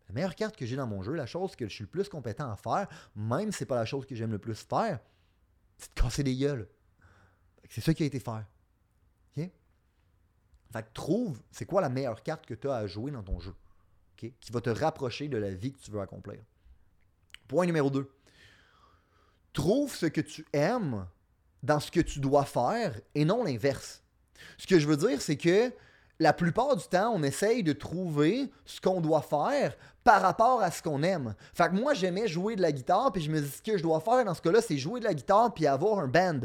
La 0.08 0.14
meilleure 0.14 0.34
carte 0.34 0.56
que 0.56 0.66
j'ai 0.66 0.76
dans 0.76 0.86
mon 0.86 1.02
jeu, 1.02 1.14
la 1.14 1.26
chose 1.26 1.56
que 1.56 1.66
je 1.66 1.72
suis 1.72 1.84
le 1.84 1.88
plus 1.88 2.08
compétent 2.08 2.50
à 2.50 2.56
faire, 2.56 2.88
même 3.16 3.50
si 3.50 3.58
c'est 3.58 3.66
pas 3.66 3.76
la 3.76 3.86
chose 3.86 4.06
que 4.06 4.14
j'aime 4.14 4.32
le 4.32 4.38
plus 4.38 4.66
faire, 4.66 5.00
c'est 5.78 5.94
de 5.94 6.00
casser 6.00 6.22
des 6.22 6.36
gueules. 6.36 6.68
C'est 7.68 7.80
ça 7.80 7.94
qui 7.94 8.02
a 8.02 8.06
été? 8.06 8.20
Fait 10.72 10.82
que 10.82 10.92
trouve, 10.92 11.42
c'est 11.50 11.64
quoi 11.64 11.80
la 11.80 11.88
meilleure 11.88 12.22
carte 12.22 12.46
que 12.46 12.54
tu 12.54 12.68
as 12.68 12.76
à 12.76 12.86
jouer 12.86 13.10
dans 13.10 13.22
ton 13.22 13.40
jeu? 13.40 13.54
Qui 14.16 14.52
va 14.52 14.60
te 14.60 14.70
rapprocher 14.70 15.28
de 15.28 15.38
la 15.38 15.50
vie 15.50 15.72
que 15.72 15.78
tu 15.78 15.90
veux 15.90 16.00
accomplir. 16.00 16.40
Point 17.48 17.66
numéro 17.66 17.90
2. 17.90 18.08
Trouve 19.52 19.94
ce 19.94 20.06
que 20.06 20.20
tu 20.20 20.46
aimes 20.52 21.08
dans 21.62 21.80
ce 21.80 21.90
que 21.90 22.00
tu 22.00 22.20
dois 22.20 22.44
faire 22.44 23.00
et 23.14 23.24
non 23.24 23.42
l'inverse. 23.42 24.02
Ce 24.58 24.66
que 24.66 24.78
je 24.78 24.86
veux 24.86 24.96
dire, 24.96 25.20
c'est 25.20 25.36
que 25.36 25.72
la 26.18 26.32
plupart 26.34 26.76
du 26.76 26.84
temps, 26.84 27.12
on 27.14 27.22
essaye 27.22 27.62
de 27.62 27.72
trouver 27.72 28.50
ce 28.66 28.80
qu'on 28.80 29.00
doit 29.00 29.22
faire 29.22 29.74
par 30.04 30.20
rapport 30.20 30.62
à 30.62 30.70
ce 30.70 30.82
qu'on 30.82 31.02
aime. 31.02 31.34
Fait 31.54 31.68
que 31.68 31.74
moi, 31.74 31.94
j'aimais 31.94 32.28
jouer 32.28 32.56
de 32.56 32.62
la 32.62 32.72
guitare, 32.72 33.10
puis 33.10 33.22
je 33.22 33.30
me 33.30 33.40
dis 33.40 33.50
ce 33.50 33.62
que 33.62 33.78
je 33.78 33.82
dois 33.82 34.00
faire 34.00 34.24
dans 34.24 34.34
ce 34.34 34.42
cas-là, 34.42 34.60
c'est 34.60 34.76
jouer 34.76 35.00
de 35.00 35.06
la 35.06 35.14
guitare 35.14 35.52
puis 35.54 35.66
avoir 35.66 35.98
un 35.98 36.08
band. 36.08 36.40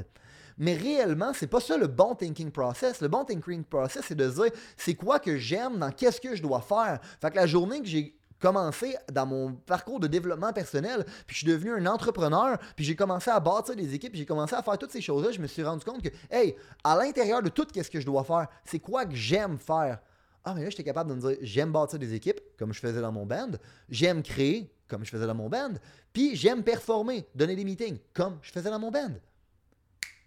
Mais 0.58 0.76
réellement, 0.76 1.34
c'est 1.34 1.48
pas 1.48 1.60
ça 1.60 1.78
le 1.78 1.88
bon 1.88 2.16
thinking 2.16 2.52
process. 2.52 3.02
Le 3.02 3.10
bon 3.10 3.26
thinking 3.26 3.66
process, 3.66 4.06
c'est 4.08 4.16
de 4.16 4.30
dire 4.30 4.52
c'est 4.78 4.96
quoi 4.96 5.20
que 5.20 5.38
j'aime 5.38 5.78
dans 5.80 5.92
qu'est-ce 5.92 6.22
que 6.22 6.36
je 6.36 6.42
dois 6.42 6.62
faire. 6.62 7.00
Fait 7.22 7.32
que 7.32 7.36
la 7.36 7.46
journée 7.46 7.82
que 7.82 7.88
j'ai 7.88 8.16
commencé 8.40 8.96
dans 9.12 9.26
mon 9.26 9.54
parcours 9.54 10.00
de 10.00 10.08
développement 10.08 10.54
personnel, 10.54 11.06
puis 11.26 11.36
je 11.36 11.38
suis 11.40 11.48
devenu 11.48 11.72
un 11.72 11.86
entrepreneur, 11.86 12.58
puis 12.76 12.86
j'ai 12.86 12.96
commencé 12.96 13.30
à 13.30 13.40
bâtir 13.40 13.76
des 13.76 13.94
équipes, 13.94 14.16
j'ai 14.16 14.26
commencé 14.26 14.56
à 14.56 14.62
faire 14.62 14.78
toutes 14.78 14.92
ces 14.92 15.02
choses-là, 15.02 15.32
je 15.32 15.40
me 15.40 15.48
suis 15.48 15.64
rendu 15.64 15.84
compte 15.84 16.02
que, 16.02 16.10
hey, 16.30 16.56
à 16.84 16.96
l'intérieur 16.96 17.42
de 17.42 17.50
tout 17.50 17.66
ce 17.74 17.90
que 17.90 18.00
je 18.00 18.06
dois 18.06 18.24
faire, 18.24 18.48
c'est 18.66 18.80
quoi 18.80 19.06
que 19.06 19.16
j'aime 19.16 19.58
faire? 19.58 20.00
Ah, 20.44 20.54
mais 20.54 20.64
là, 20.64 20.70
j'étais 20.70 20.84
capable 20.84 21.10
de 21.10 21.16
me 21.16 21.22
dire, 21.22 21.38
j'aime 21.42 21.72
bâtir 21.72 21.98
des 21.98 22.14
équipes, 22.14 22.40
comme 22.58 22.72
je 22.72 22.80
faisais 22.80 23.02
dans 23.02 23.12
mon 23.12 23.26
band, 23.26 23.52
j'aime 23.90 24.22
créer, 24.22 24.72
comme 24.88 25.04
je 25.04 25.10
faisais 25.10 25.26
dans 25.26 25.36
mon 25.36 25.50
band, 25.50 25.74
puis 26.14 26.36
j'aime 26.36 26.64
performer, 26.64 27.28
donner 27.34 27.56
des 27.56 27.66
meetings, 27.66 27.98
comme 28.14 28.38
je 28.42 28.52
faisais 28.52 28.70
dans 28.70 28.80
mon 28.80 28.92
band. 28.92 29.14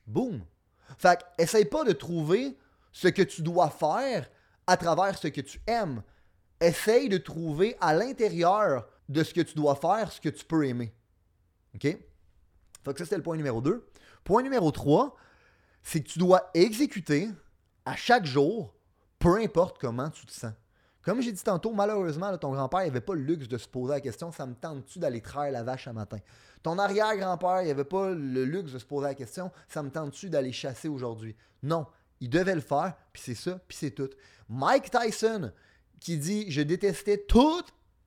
Boom! 0.07 0.43
Fait 0.97 1.19
que, 1.19 1.43
essaye 1.43 1.67
pas 1.67 1.85
de 1.85 1.93
trouver 1.93 2.57
ce 2.91 3.09
que 3.09 3.23
tu 3.23 3.43
dois 3.43 3.71
faire 3.71 4.29
à 4.67 4.77
travers 4.77 5.17
ce 5.17 5.29
que 5.29 5.41
tu 5.41 5.61
aimes 5.67 6.03
essaye 6.61 7.09
de 7.09 7.19
trouver 7.19 7.77
à 7.81 7.95
l'intérieur 7.95 8.89
de 9.09 9.23
ce 9.23 9.33
que 9.33 9.41
tu 9.41 9.55
dois 9.55 9.77
faire 9.77 10.13
ce 10.13 10.21
que 10.21 10.29
tu 10.29 10.45
peux 10.45 10.67
aimer. 10.67 10.95
OK? 11.75 11.83
Fait 11.83 12.93
que 12.93 12.99
ça, 12.99 13.05
c'était 13.05 13.17
le 13.17 13.23
point 13.23 13.37
numéro 13.37 13.61
2. 13.61 13.87
Point 14.25 14.43
numéro 14.43 14.71
3, 14.71 15.17
c'est 15.83 16.03
que 16.03 16.09
tu 16.09 16.19
dois 16.19 16.51
exécuter 16.55 17.29
à 17.85 17.97
chaque 17.97 18.27
jour, 18.27 18.75
peu 19.19 19.37
importe 19.37 19.79
comment 19.81 20.11
tu 20.11 20.27
te 20.27 20.33
sens. 20.33 20.53
Comme 21.03 21.23
j'ai 21.23 21.33
dit 21.33 21.43
tantôt, 21.43 21.73
malheureusement, 21.73 22.37
ton 22.37 22.53
grand-père 22.53 22.81
n'avait 22.81 23.01
pas 23.01 23.15
le 23.15 23.23
luxe 23.23 23.49
de 23.49 23.57
se 23.57 23.67
poser 23.67 23.95
la 23.95 24.01
question 24.01 24.31
ça 24.31 24.45
me 24.45 24.55
tente-tu 24.55 24.99
d'aller 24.99 25.23
traire 25.23 25.51
la 25.51 25.63
vache 25.63 25.89
à 25.89 25.93
matin? 25.95 26.19
Ton 26.63 26.79
arrière-grand-père 26.79 27.63
n'avait 27.63 27.85
pas 27.85 28.11
le 28.11 28.45
luxe 28.45 28.73
de 28.73 28.79
se 28.79 28.85
poser 28.85 29.07
la 29.07 29.15
question 29.15 29.51
ça 29.69 29.83
me 29.83 29.91
tente-tu 29.91 30.29
d'aller 30.29 30.53
chasser 30.53 30.89
aujourd'hui? 30.89 31.35
Non, 31.63 31.87
il 32.21 32.29
devait 32.29 32.55
le 32.55 32.61
faire, 32.61 32.95
puis 33.13 33.23
c'est 33.25 33.35
ça, 33.35 33.59
puis 33.67 33.77
c'est 33.79 33.93
tout. 33.93 34.11
Mike 34.51 34.91
Tyson, 34.91 35.53
qui 36.01 36.19
dit 36.19 36.51
Je 36.51 36.63
détestais 36.63 37.19
tout 37.19 37.63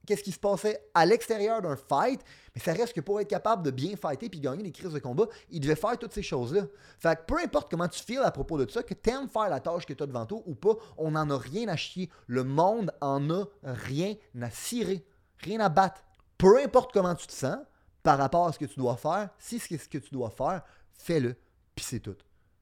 qu'est-ce 0.05 0.23
qui 0.23 0.31
se 0.31 0.39
passait 0.39 0.83
à 0.93 1.05
l'extérieur 1.05 1.61
d'un 1.61 1.75
fight, 1.75 2.21
mais 2.53 2.61
ça 2.61 2.73
reste 2.73 2.93
que 2.93 3.01
pour 3.01 3.19
être 3.19 3.29
capable 3.29 3.63
de 3.63 3.71
bien 3.71 3.95
fighter 3.95 4.29
puis 4.29 4.39
gagner 4.39 4.63
des 4.63 4.71
crises 4.71 4.91
de 4.91 4.99
combat, 4.99 5.25
il 5.49 5.59
devait 5.59 5.75
faire 5.75 5.97
toutes 5.97 6.13
ces 6.13 6.23
choses-là. 6.23 6.63
Fait 6.99 7.15
que 7.15 7.21
peu 7.25 7.39
importe 7.39 7.69
comment 7.69 7.87
tu 7.87 8.03
files 8.03 8.19
à 8.23 8.31
propos 8.31 8.57
de 8.57 8.69
ça, 8.69 8.83
que 8.83 8.93
tu 8.93 9.09
aimes 9.09 9.29
faire 9.29 9.49
la 9.49 9.59
tâche 9.59 9.85
que 9.85 9.93
tu 9.93 10.03
as 10.03 10.07
devant 10.07 10.25
toi 10.25 10.41
ou 10.45 10.55
pas, 10.55 10.75
on 10.97 11.11
n'en 11.11 11.29
a 11.29 11.37
rien 11.37 11.67
à 11.67 11.75
chier. 11.75 12.09
Le 12.27 12.43
monde 12.43 12.91
en 13.01 13.29
a 13.29 13.45
rien 13.63 14.15
à 14.41 14.49
cirer, 14.49 15.05
rien 15.39 15.59
à 15.59 15.69
battre. 15.69 16.03
Peu 16.37 16.61
importe 16.63 16.91
comment 16.91 17.15
tu 17.15 17.27
te 17.27 17.33
sens 17.33 17.57
par 18.03 18.17
rapport 18.17 18.47
à 18.47 18.51
ce 18.51 18.59
que 18.59 18.65
tu 18.65 18.79
dois 18.79 18.97
faire, 18.97 19.29
si 19.37 19.59
c'est 19.59 19.77
ce 19.77 19.87
que 19.87 19.99
tu 19.99 20.11
dois 20.11 20.31
faire, 20.31 20.63
fais-le, 20.97 21.35
puis 21.75 21.85
c'est 21.85 21.99
tout. 21.99 22.17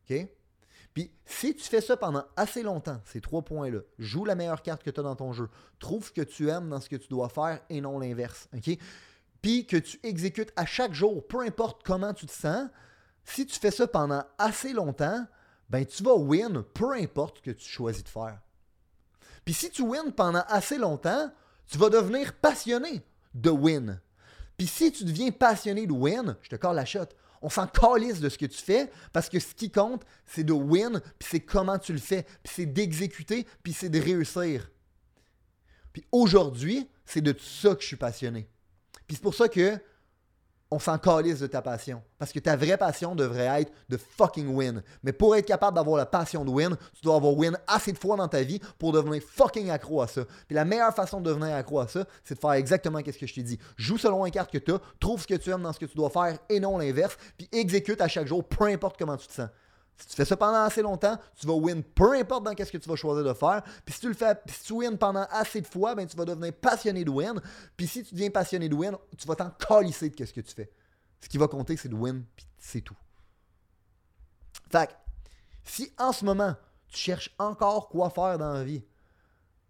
OK? 0.09 0.27
Si 1.25 1.55
tu 1.55 1.63
fais 1.63 1.81
ça 1.81 1.97
pendant 1.97 2.23
assez 2.35 2.63
longtemps, 2.63 2.99
ces 3.05 3.21
trois 3.21 3.43
points-là, 3.43 3.79
joue 3.97 4.25
la 4.25 4.35
meilleure 4.35 4.61
carte 4.61 4.83
que 4.83 4.89
tu 4.89 4.99
as 4.99 5.03
dans 5.03 5.15
ton 5.15 5.31
jeu, 5.31 5.49
trouve 5.79 6.11
que 6.11 6.21
tu 6.21 6.49
aimes 6.49 6.69
dans 6.69 6.81
ce 6.81 6.89
que 6.89 6.95
tu 6.95 7.07
dois 7.07 7.29
faire 7.29 7.59
et 7.69 7.81
non 7.81 7.99
l'inverse. 7.99 8.49
Puis 9.41 9.65
que 9.65 9.77
tu 9.77 9.99
exécutes 10.03 10.51
à 10.55 10.65
chaque 10.65 10.93
jour, 10.93 11.25
peu 11.27 11.41
importe 11.41 11.83
comment 11.83 12.13
tu 12.13 12.25
te 12.25 12.31
sens, 12.31 12.69
si 13.23 13.45
tu 13.45 13.59
fais 13.59 13.71
ça 13.71 13.87
pendant 13.87 14.23
assez 14.37 14.73
longtemps, 14.73 15.25
ben 15.69 15.85
tu 15.85 16.03
vas 16.03 16.15
win, 16.15 16.63
peu 16.73 16.93
importe 16.93 17.37
ce 17.37 17.43
que 17.43 17.51
tu 17.51 17.69
choisis 17.69 18.03
de 18.03 18.09
faire. 18.09 18.39
Puis 19.45 19.53
si 19.53 19.69
tu 19.69 19.83
wins 19.83 20.11
pendant 20.11 20.43
assez 20.47 20.77
longtemps, 20.77 21.31
tu 21.67 21.77
vas 21.77 21.89
devenir 21.89 22.33
passionné 22.33 23.03
de 23.35 23.49
win. 23.51 24.01
Puis 24.57 24.67
si 24.67 24.91
tu 24.91 25.05
deviens 25.05 25.31
passionné 25.31 25.85
de 25.85 25.93
win, 25.93 26.35
je 26.41 26.49
te 26.49 26.55
colle 26.55 26.75
la 26.75 26.85
shot, 26.85 27.05
on 27.41 27.49
s'en 27.49 27.67
calisse 27.67 28.19
de 28.19 28.29
ce 28.29 28.37
que 28.37 28.45
tu 28.45 28.61
fais 28.61 28.91
parce 29.13 29.29
que 29.29 29.39
ce 29.39 29.53
qui 29.53 29.71
compte, 29.71 30.03
c'est 30.25 30.43
de 30.43 30.53
win, 30.53 31.01
puis 31.17 31.27
c'est 31.31 31.39
comment 31.39 31.79
tu 31.79 31.93
le 31.93 31.99
fais, 31.99 32.23
puis 32.43 32.53
c'est 32.55 32.65
d'exécuter, 32.65 33.45
puis 33.63 33.73
c'est 33.73 33.89
de 33.89 33.99
réussir. 33.99 34.69
Puis 35.93 36.05
aujourd'hui, 36.11 36.87
c'est 37.05 37.21
de 37.21 37.35
ça 37.39 37.75
que 37.75 37.81
je 37.81 37.87
suis 37.87 37.95
passionné. 37.95 38.47
Puis 39.07 39.15
c'est 39.15 39.23
pour 39.23 39.35
ça 39.35 39.49
que 39.49 39.79
on 40.71 40.79
s'en 40.79 40.97
calisse 40.97 41.39
de 41.39 41.47
ta 41.47 41.61
passion. 41.61 42.01
Parce 42.17 42.31
que 42.31 42.39
ta 42.39 42.55
vraie 42.55 42.77
passion 42.77 43.15
devrait 43.15 43.61
être 43.61 43.71
de 43.89 43.97
fucking 43.97 44.53
win. 44.53 44.83
Mais 45.03 45.13
pour 45.13 45.35
être 45.35 45.45
capable 45.45 45.75
d'avoir 45.75 45.97
la 45.97 46.05
passion 46.05 46.45
de 46.45 46.51
win, 46.51 46.77
tu 46.93 47.01
dois 47.01 47.15
avoir 47.15 47.33
win 47.33 47.57
assez 47.67 47.91
de 47.91 47.97
fois 47.97 48.15
dans 48.15 48.27
ta 48.27 48.43
vie 48.43 48.59
pour 48.77 48.91
devenir 48.91 49.21
fucking 49.23 49.69
accro 49.71 50.01
à 50.01 50.07
ça. 50.07 50.25
Puis 50.47 50.55
la 50.55 50.65
meilleure 50.65 50.93
façon 50.93 51.21
de 51.21 51.29
devenir 51.29 51.55
accro 51.55 51.79
à 51.79 51.87
ça, 51.87 52.05
c'est 52.23 52.35
de 52.35 52.39
faire 52.39 52.51
exactement 52.51 52.99
ce 52.99 53.17
que 53.17 53.25
je 53.25 53.33
t'ai 53.33 53.43
dit. 53.43 53.59
Joue 53.77 53.97
selon 53.97 54.23
un 54.23 54.29
carte 54.29 54.51
que 54.51 54.59
tu 54.59 54.71
as, 54.71 54.79
trouve 54.99 55.21
ce 55.21 55.27
que 55.27 55.35
tu 55.35 55.49
aimes 55.49 55.63
dans 55.63 55.73
ce 55.73 55.79
que 55.79 55.85
tu 55.85 55.97
dois 55.97 56.09
faire 56.09 56.37
et 56.49 56.59
non 56.59 56.77
l'inverse, 56.77 57.17
puis 57.37 57.49
exécute 57.51 58.01
à 58.01 58.07
chaque 58.07 58.27
jour, 58.27 58.43
peu 58.43 58.65
importe 58.65 58.97
comment 58.97 59.17
tu 59.17 59.27
te 59.27 59.33
sens. 59.33 59.49
Si 59.99 60.07
tu 60.07 60.15
fais 60.15 60.25
ça 60.25 60.37
pendant 60.37 60.63
assez 60.63 60.81
longtemps, 60.81 61.17
tu 61.35 61.45
vas 61.45 61.53
win 61.53 61.83
peu 61.83 62.17
importe 62.17 62.45
dans 62.45 62.53
qu'est-ce 62.53 62.71
que 62.71 62.77
tu 62.77 62.89
vas 62.89 62.95
choisir 62.95 63.23
de 63.23 63.33
faire. 63.33 63.61
Puis 63.85 63.93
si 63.93 63.99
tu 64.01 64.07
le 64.07 64.13
fais, 64.13 64.33
si 64.47 64.63
tu 64.63 64.73
win 64.73 64.97
pendant 64.97 65.27
assez 65.29 65.59
de 65.59 65.67
fois, 65.67 65.93
ben 65.93 66.07
tu 66.07 66.15
vas 66.15 66.25
devenir 66.25 66.53
passionné 66.53 67.03
de 67.03 67.09
win. 67.09 67.41
Puis 67.75 67.87
si 67.87 68.03
tu 68.03 68.13
deviens 68.13 68.29
passionné 68.29 68.69
de 68.69 68.75
win, 68.75 68.95
tu 69.17 69.27
vas 69.27 69.35
t'en 69.35 69.49
calisser 69.49 70.09
de 70.09 70.15
qu'est-ce 70.15 70.33
que 70.33 70.41
tu 70.41 70.53
fais. 70.53 70.71
Ce 71.21 71.27
qui 71.27 71.37
va 71.37 71.47
compter, 71.47 71.75
c'est 71.75 71.89
de 71.89 71.95
win, 71.95 72.23
puis 72.35 72.45
c'est 72.57 72.81
tout. 72.81 72.95
Fait 74.71 74.89
si 75.63 75.91
en 75.97 76.13
ce 76.13 76.23
moment, 76.23 76.55
tu 76.87 76.97
cherches 76.97 77.35
encore 77.37 77.89
quoi 77.89 78.09
faire 78.09 78.37
dans 78.37 78.53
la 78.53 78.63
vie, 78.63 78.83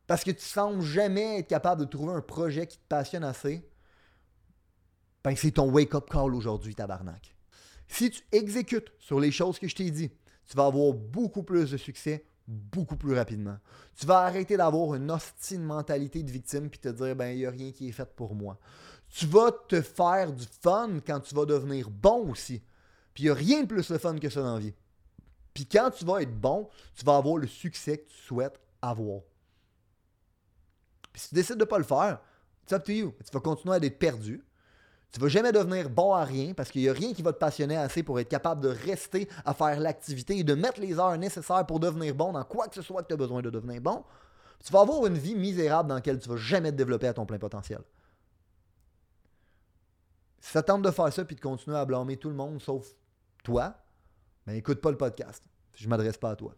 parce 0.08 0.24
que 0.24 0.32
tu 0.32 0.46
sembles 0.46 0.82
jamais 0.82 1.40
être 1.40 1.48
capable 1.48 1.82
de 1.82 1.88
trouver 1.88 2.14
un 2.14 2.22
projet 2.22 2.68
qui 2.68 2.78
te 2.78 2.88
passionne 2.88 3.24
assez, 3.24 3.68
ben 5.24 5.36
c'est 5.36 5.52
ton 5.52 5.70
wake-up 5.70 6.10
call 6.10 6.34
aujourd'hui, 6.34 6.76
tabarnak. 6.76 7.36
Si 7.88 8.12
tu 8.12 8.22
exécutes 8.32 8.92
sur 9.00 9.20
les 9.20 9.32
choses 9.32 9.60
que 9.60 9.68
je 9.68 9.76
t'ai 9.76 9.90
dit, 9.90 10.12
tu 10.50 10.58
vas 10.58 10.66
avoir 10.66 10.94
beaucoup 10.94 11.44
plus 11.44 11.72
de 11.72 11.78
succès 11.78 12.26
beaucoup 12.50 12.96
plus 12.96 13.14
rapidement. 13.14 13.58
Tu 13.96 14.08
vas 14.08 14.22
arrêter 14.22 14.58
d'avoir 14.58 14.96
une 14.96 15.12
hostile 15.12 15.62
mentalité 15.62 16.24
de 16.24 16.32
victime 16.32 16.70
puis 16.70 16.80
te 16.80 16.90
dire 16.90 17.16
ben 17.16 17.30
il 17.30 17.38
n'y 17.38 17.46
a 17.46 17.52
rien 17.52 17.72
qui 17.72 17.90
est 17.90 17.92
fait 17.92 18.10
pour 18.16 18.34
moi. 18.34 18.58
Tu 19.10 19.28
vas 19.28 19.52
te 19.52 19.82
faire 19.82 20.34
du 20.34 20.46
fun 20.62 21.00
quand 21.06 21.20
tu 21.20 21.36
vas 21.36 21.46
devenir 21.46 21.90
bon 21.90 22.32
aussi. 22.32 22.62
Puis 23.14 23.24
il 23.24 23.28
n'y 23.28 23.32
a 23.32 23.36
rien 23.36 23.62
de 23.62 23.68
plus 23.68 23.90
le 23.90 24.00
fun 24.00 24.18
que 24.18 24.30
ça 24.30 24.42
dans 24.42 24.56
la 24.56 24.60
vie. 24.60 24.74
Puis 25.54 25.68
quand 25.68 25.92
tu 25.92 26.06
vas 26.06 26.22
être 26.22 26.36
bon, 26.36 26.68
tu 26.96 27.06
vas 27.06 27.18
avoir 27.18 27.38
le 27.38 27.48
succès 27.48 28.00
que 28.00 28.10
tu 28.10 28.18
souhaites 28.18 28.60
avoir. 28.82 29.22
Puis 31.12 31.22
si 31.22 31.30
tu 31.30 31.36
décides 31.36 31.58
de 31.58 31.66
pas 31.66 31.78
le 31.78 31.84
faire, 31.84 32.20
it's 32.64 32.74
up 32.74 32.84
to 32.84 32.92
you. 32.92 33.14
Tu 33.24 33.32
vas 33.32 33.42
continuer 33.42 33.76
à 33.76 33.78
être 33.78 34.00
perdu. 34.00 34.44
Tu 35.12 35.20
vas 35.20 35.28
jamais 35.28 35.52
devenir 35.52 35.90
bon 35.90 36.14
à 36.14 36.24
rien 36.24 36.54
parce 36.54 36.70
qu'il 36.70 36.82
n'y 36.82 36.90
a 36.90 36.94
rien 36.94 37.14
qui 37.14 37.24
va 37.24 37.34
te 37.34 37.40
passionner 37.40 37.76
assez 37.76 38.04
pour 38.04 38.20
être 38.20 38.30
capable 38.30 38.62
de 38.62 38.70
rester 38.70 39.28
à 39.44 39.56
faire 39.56 39.80
l'activité 39.80 40.38
et 40.38 40.44
de 40.44 40.54
mettre 40.54 40.80
les 40.80 41.00
heures 41.00 41.18
nécessaires 41.18 41.66
pour 41.66 41.80
devenir 41.80 42.14
bon 42.14 42.32
dans 42.32 42.44
quoi 42.44 42.68
que 42.68 42.76
ce 42.76 42.84
soit 42.84 43.02
que 43.02 43.08
tu 43.08 43.14
as 43.16 43.18
besoin 43.18 43.42
de 43.42 43.50
devenir 43.50 43.82
bon. 43.82 44.04
Tu 44.64 44.72
vas 44.72 44.82
avoir 44.82 45.06
une 45.08 45.18
vie 45.18 45.36
misérable 45.36 45.90
dans 45.90 45.96
laquelle 45.96 46.20
tu 46.20 46.30
vas 46.30 46.36
jamais 46.36 46.72
te 46.72 46.78
développer 46.78 47.08
à 47.08 47.14
ton 47.14 47.26
plein 47.26 47.40
potentiel. 47.40 47.82
Si 50.40 50.52
ça 50.52 50.62
tente 50.62 50.84
de 50.84 50.92
faire 50.92 51.12
ça 51.12 51.26
puis 51.26 51.36
de 51.36 51.42
continuer 51.42 51.78
à 51.78 51.86
blâmer 51.86 52.18
tout 52.18 52.30
le 52.30 52.36
monde 52.36 52.62
sauf 52.62 52.88
toi, 53.44 53.76
ben 54.46 54.54
écoute 54.54 54.80
pas 54.80 54.92
le 54.92 54.98
podcast. 54.98 55.44
Je 55.76 55.90
m'adresse 55.90 56.18
pas 56.18 56.32
à 56.32 56.36
toi. 56.36 56.54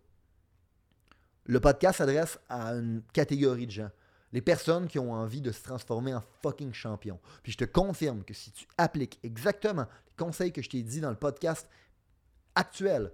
Le 1.46 1.60
podcast 1.60 2.00
s'adresse 2.00 2.38
à 2.50 2.72
une 2.74 3.02
catégorie 3.14 3.66
de 3.66 3.72
gens 3.72 3.90
les 4.34 4.42
personnes 4.42 4.88
qui 4.88 5.00
ont 5.00 5.14
envie 5.14 5.42
de 5.42 5.52
se 5.52 5.64
transformer 5.64 6.14
en 6.14 6.24
fucking 6.42 6.74
champion. 6.74 7.20
Puis 7.44 7.52
je 7.52 7.58
te 7.58 7.66
confirme 7.66 8.24
que 8.24 8.34
si 8.34 8.52
tu 8.52 8.66
appliques 8.78 9.20
exactement 9.24 9.86
les 10.08 10.14
conseils 10.26 10.52
que 10.52 10.62
je 10.62 10.70
t'ai 10.70 10.84
dit 10.84 11.02
dans 11.02 11.10
le 11.10 11.16
podcast 11.16 11.68
actuel, 12.56 13.12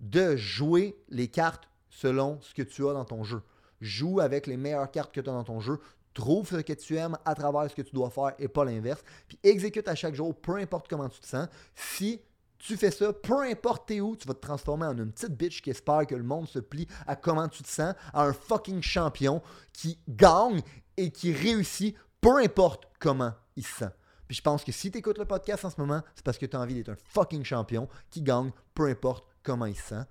de 0.00 0.36
jouer 0.36 0.96
les 1.08 1.28
cartes 1.28 1.68
selon 1.88 2.40
ce 2.40 2.52
que 2.52 2.62
tu 2.62 2.86
as 2.86 2.92
dans 2.92 3.04
ton 3.04 3.24
jeu. 3.24 3.42
Joue 3.80 4.20
avec 4.20 4.46
les 4.46 4.56
meilleures 4.56 4.90
cartes 4.90 5.12
que 5.12 5.20
tu 5.20 5.30
as 5.30 5.32
dans 5.32 5.44
ton 5.44 5.60
jeu. 5.60 5.78
Trouve 6.12 6.48
ce 6.48 6.56
que 6.56 6.72
tu 6.72 6.96
aimes 6.96 7.16
à 7.24 7.34
travers 7.34 7.68
ce 7.70 7.74
que 7.74 7.82
tu 7.82 7.94
dois 7.94 8.10
faire 8.10 8.34
et 8.38 8.48
pas 8.48 8.64
l'inverse. 8.64 9.02
Puis 9.26 9.38
exécute 9.42 9.88
à 9.88 9.94
chaque 9.94 10.14
jour, 10.14 10.34
peu 10.34 10.56
importe 10.56 10.88
comment 10.88 11.08
tu 11.08 11.20
te 11.20 11.26
sens. 11.26 11.48
Si 11.74 12.20
tu 12.64 12.78
fais 12.78 12.90
ça, 12.90 13.12
peu 13.12 13.42
importe 13.42 13.90
où, 13.90 14.16
tu 14.16 14.26
vas 14.26 14.32
te 14.32 14.40
transformer 14.40 14.86
en 14.86 14.96
une 14.96 15.12
petite 15.12 15.36
bitch 15.36 15.60
qui 15.60 15.68
espère 15.68 16.06
que 16.06 16.14
le 16.14 16.22
monde 16.22 16.48
se 16.48 16.58
plie 16.58 16.88
à 17.06 17.14
comment 17.14 17.46
tu 17.46 17.62
te 17.62 17.68
sens, 17.68 17.94
à 18.14 18.24
un 18.24 18.32
fucking 18.32 18.80
champion 18.82 19.42
qui 19.72 19.98
gagne 20.08 20.62
et 20.96 21.10
qui 21.10 21.32
réussit, 21.32 21.94
peu 22.22 22.38
importe 22.38 22.84
comment 22.98 23.32
il 23.56 23.66
se 23.66 23.80
sent. 23.80 23.90
Puis 24.26 24.38
je 24.38 24.42
pense 24.42 24.64
que 24.64 24.72
si 24.72 24.90
tu 24.90 24.96
écoutes 24.96 25.18
le 25.18 25.26
podcast 25.26 25.66
en 25.66 25.70
ce 25.70 25.78
moment, 25.78 26.00
c'est 26.14 26.24
parce 26.24 26.38
que 26.38 26.46
tu 26.46 26.56
as 26.56 26.60
envie 26.60 26.74
d'être 26.74 26.88
un 26.88 26.96
fucking 27.10 27.44
champion 27.44 27.86
qui 28.08 28.22
gagne, 28.22 28.50
peu 28.72 28.88
importe 28.88 29.26
comment 29.42 29.66
il 29.66 29.76
se 29.76 29.88
sent. 29.88 30.04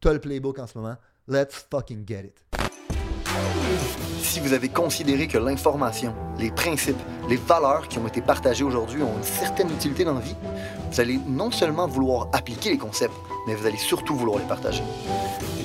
Tu 0.00 0.08
as 0.08 0.12
le 0.12 0.20
playbook 0.20 0.58
en 0.58 0.66
ce 0.66 0.76
moment. 0.78 0.96
Let's 1.28 1.64
fucking 1.70 2.04
get 2.08 2.24
it. 2.24 2.44
Si 4.30 4.38
vous 4.38 4.52
avez 4.52 4.68
considéré 4.68 5.26
que 5.26 5.38
l'information, 5.38 6.14
les 6.38 6.52
principes, 6.52 7.00
les 7.28 7.34
valeurs 7.34 7.88
qui 7.88 7.98
ont 7.98 8.06
été 8.06 8.20
partagées 8.20 8.62
aujourd'hui 8.62 9.02
ont 9.02 9.16
une 9.16 9.24
certaine 9.24 9.68
utilité 9.68 10.04
dans 10.04 10.14
la 10.14 10.20
vie, 10.20 10.36
vous 10.92 11.00
allez 11.00 11.18
non 11.26 11.50
seulement 11.50 11.88
vouloir 11.88 12.28
appliquer 12.32 12.70
les 12.70 12.78
concepts, 12.78 13.12
mais 13.48 13.56
vous 13.56 13.66
allez 13.66 13.76
surtout 13.76 14.14
vouloir 14.14 14.38
les 14.38 14.44
partager. 14.44 14.84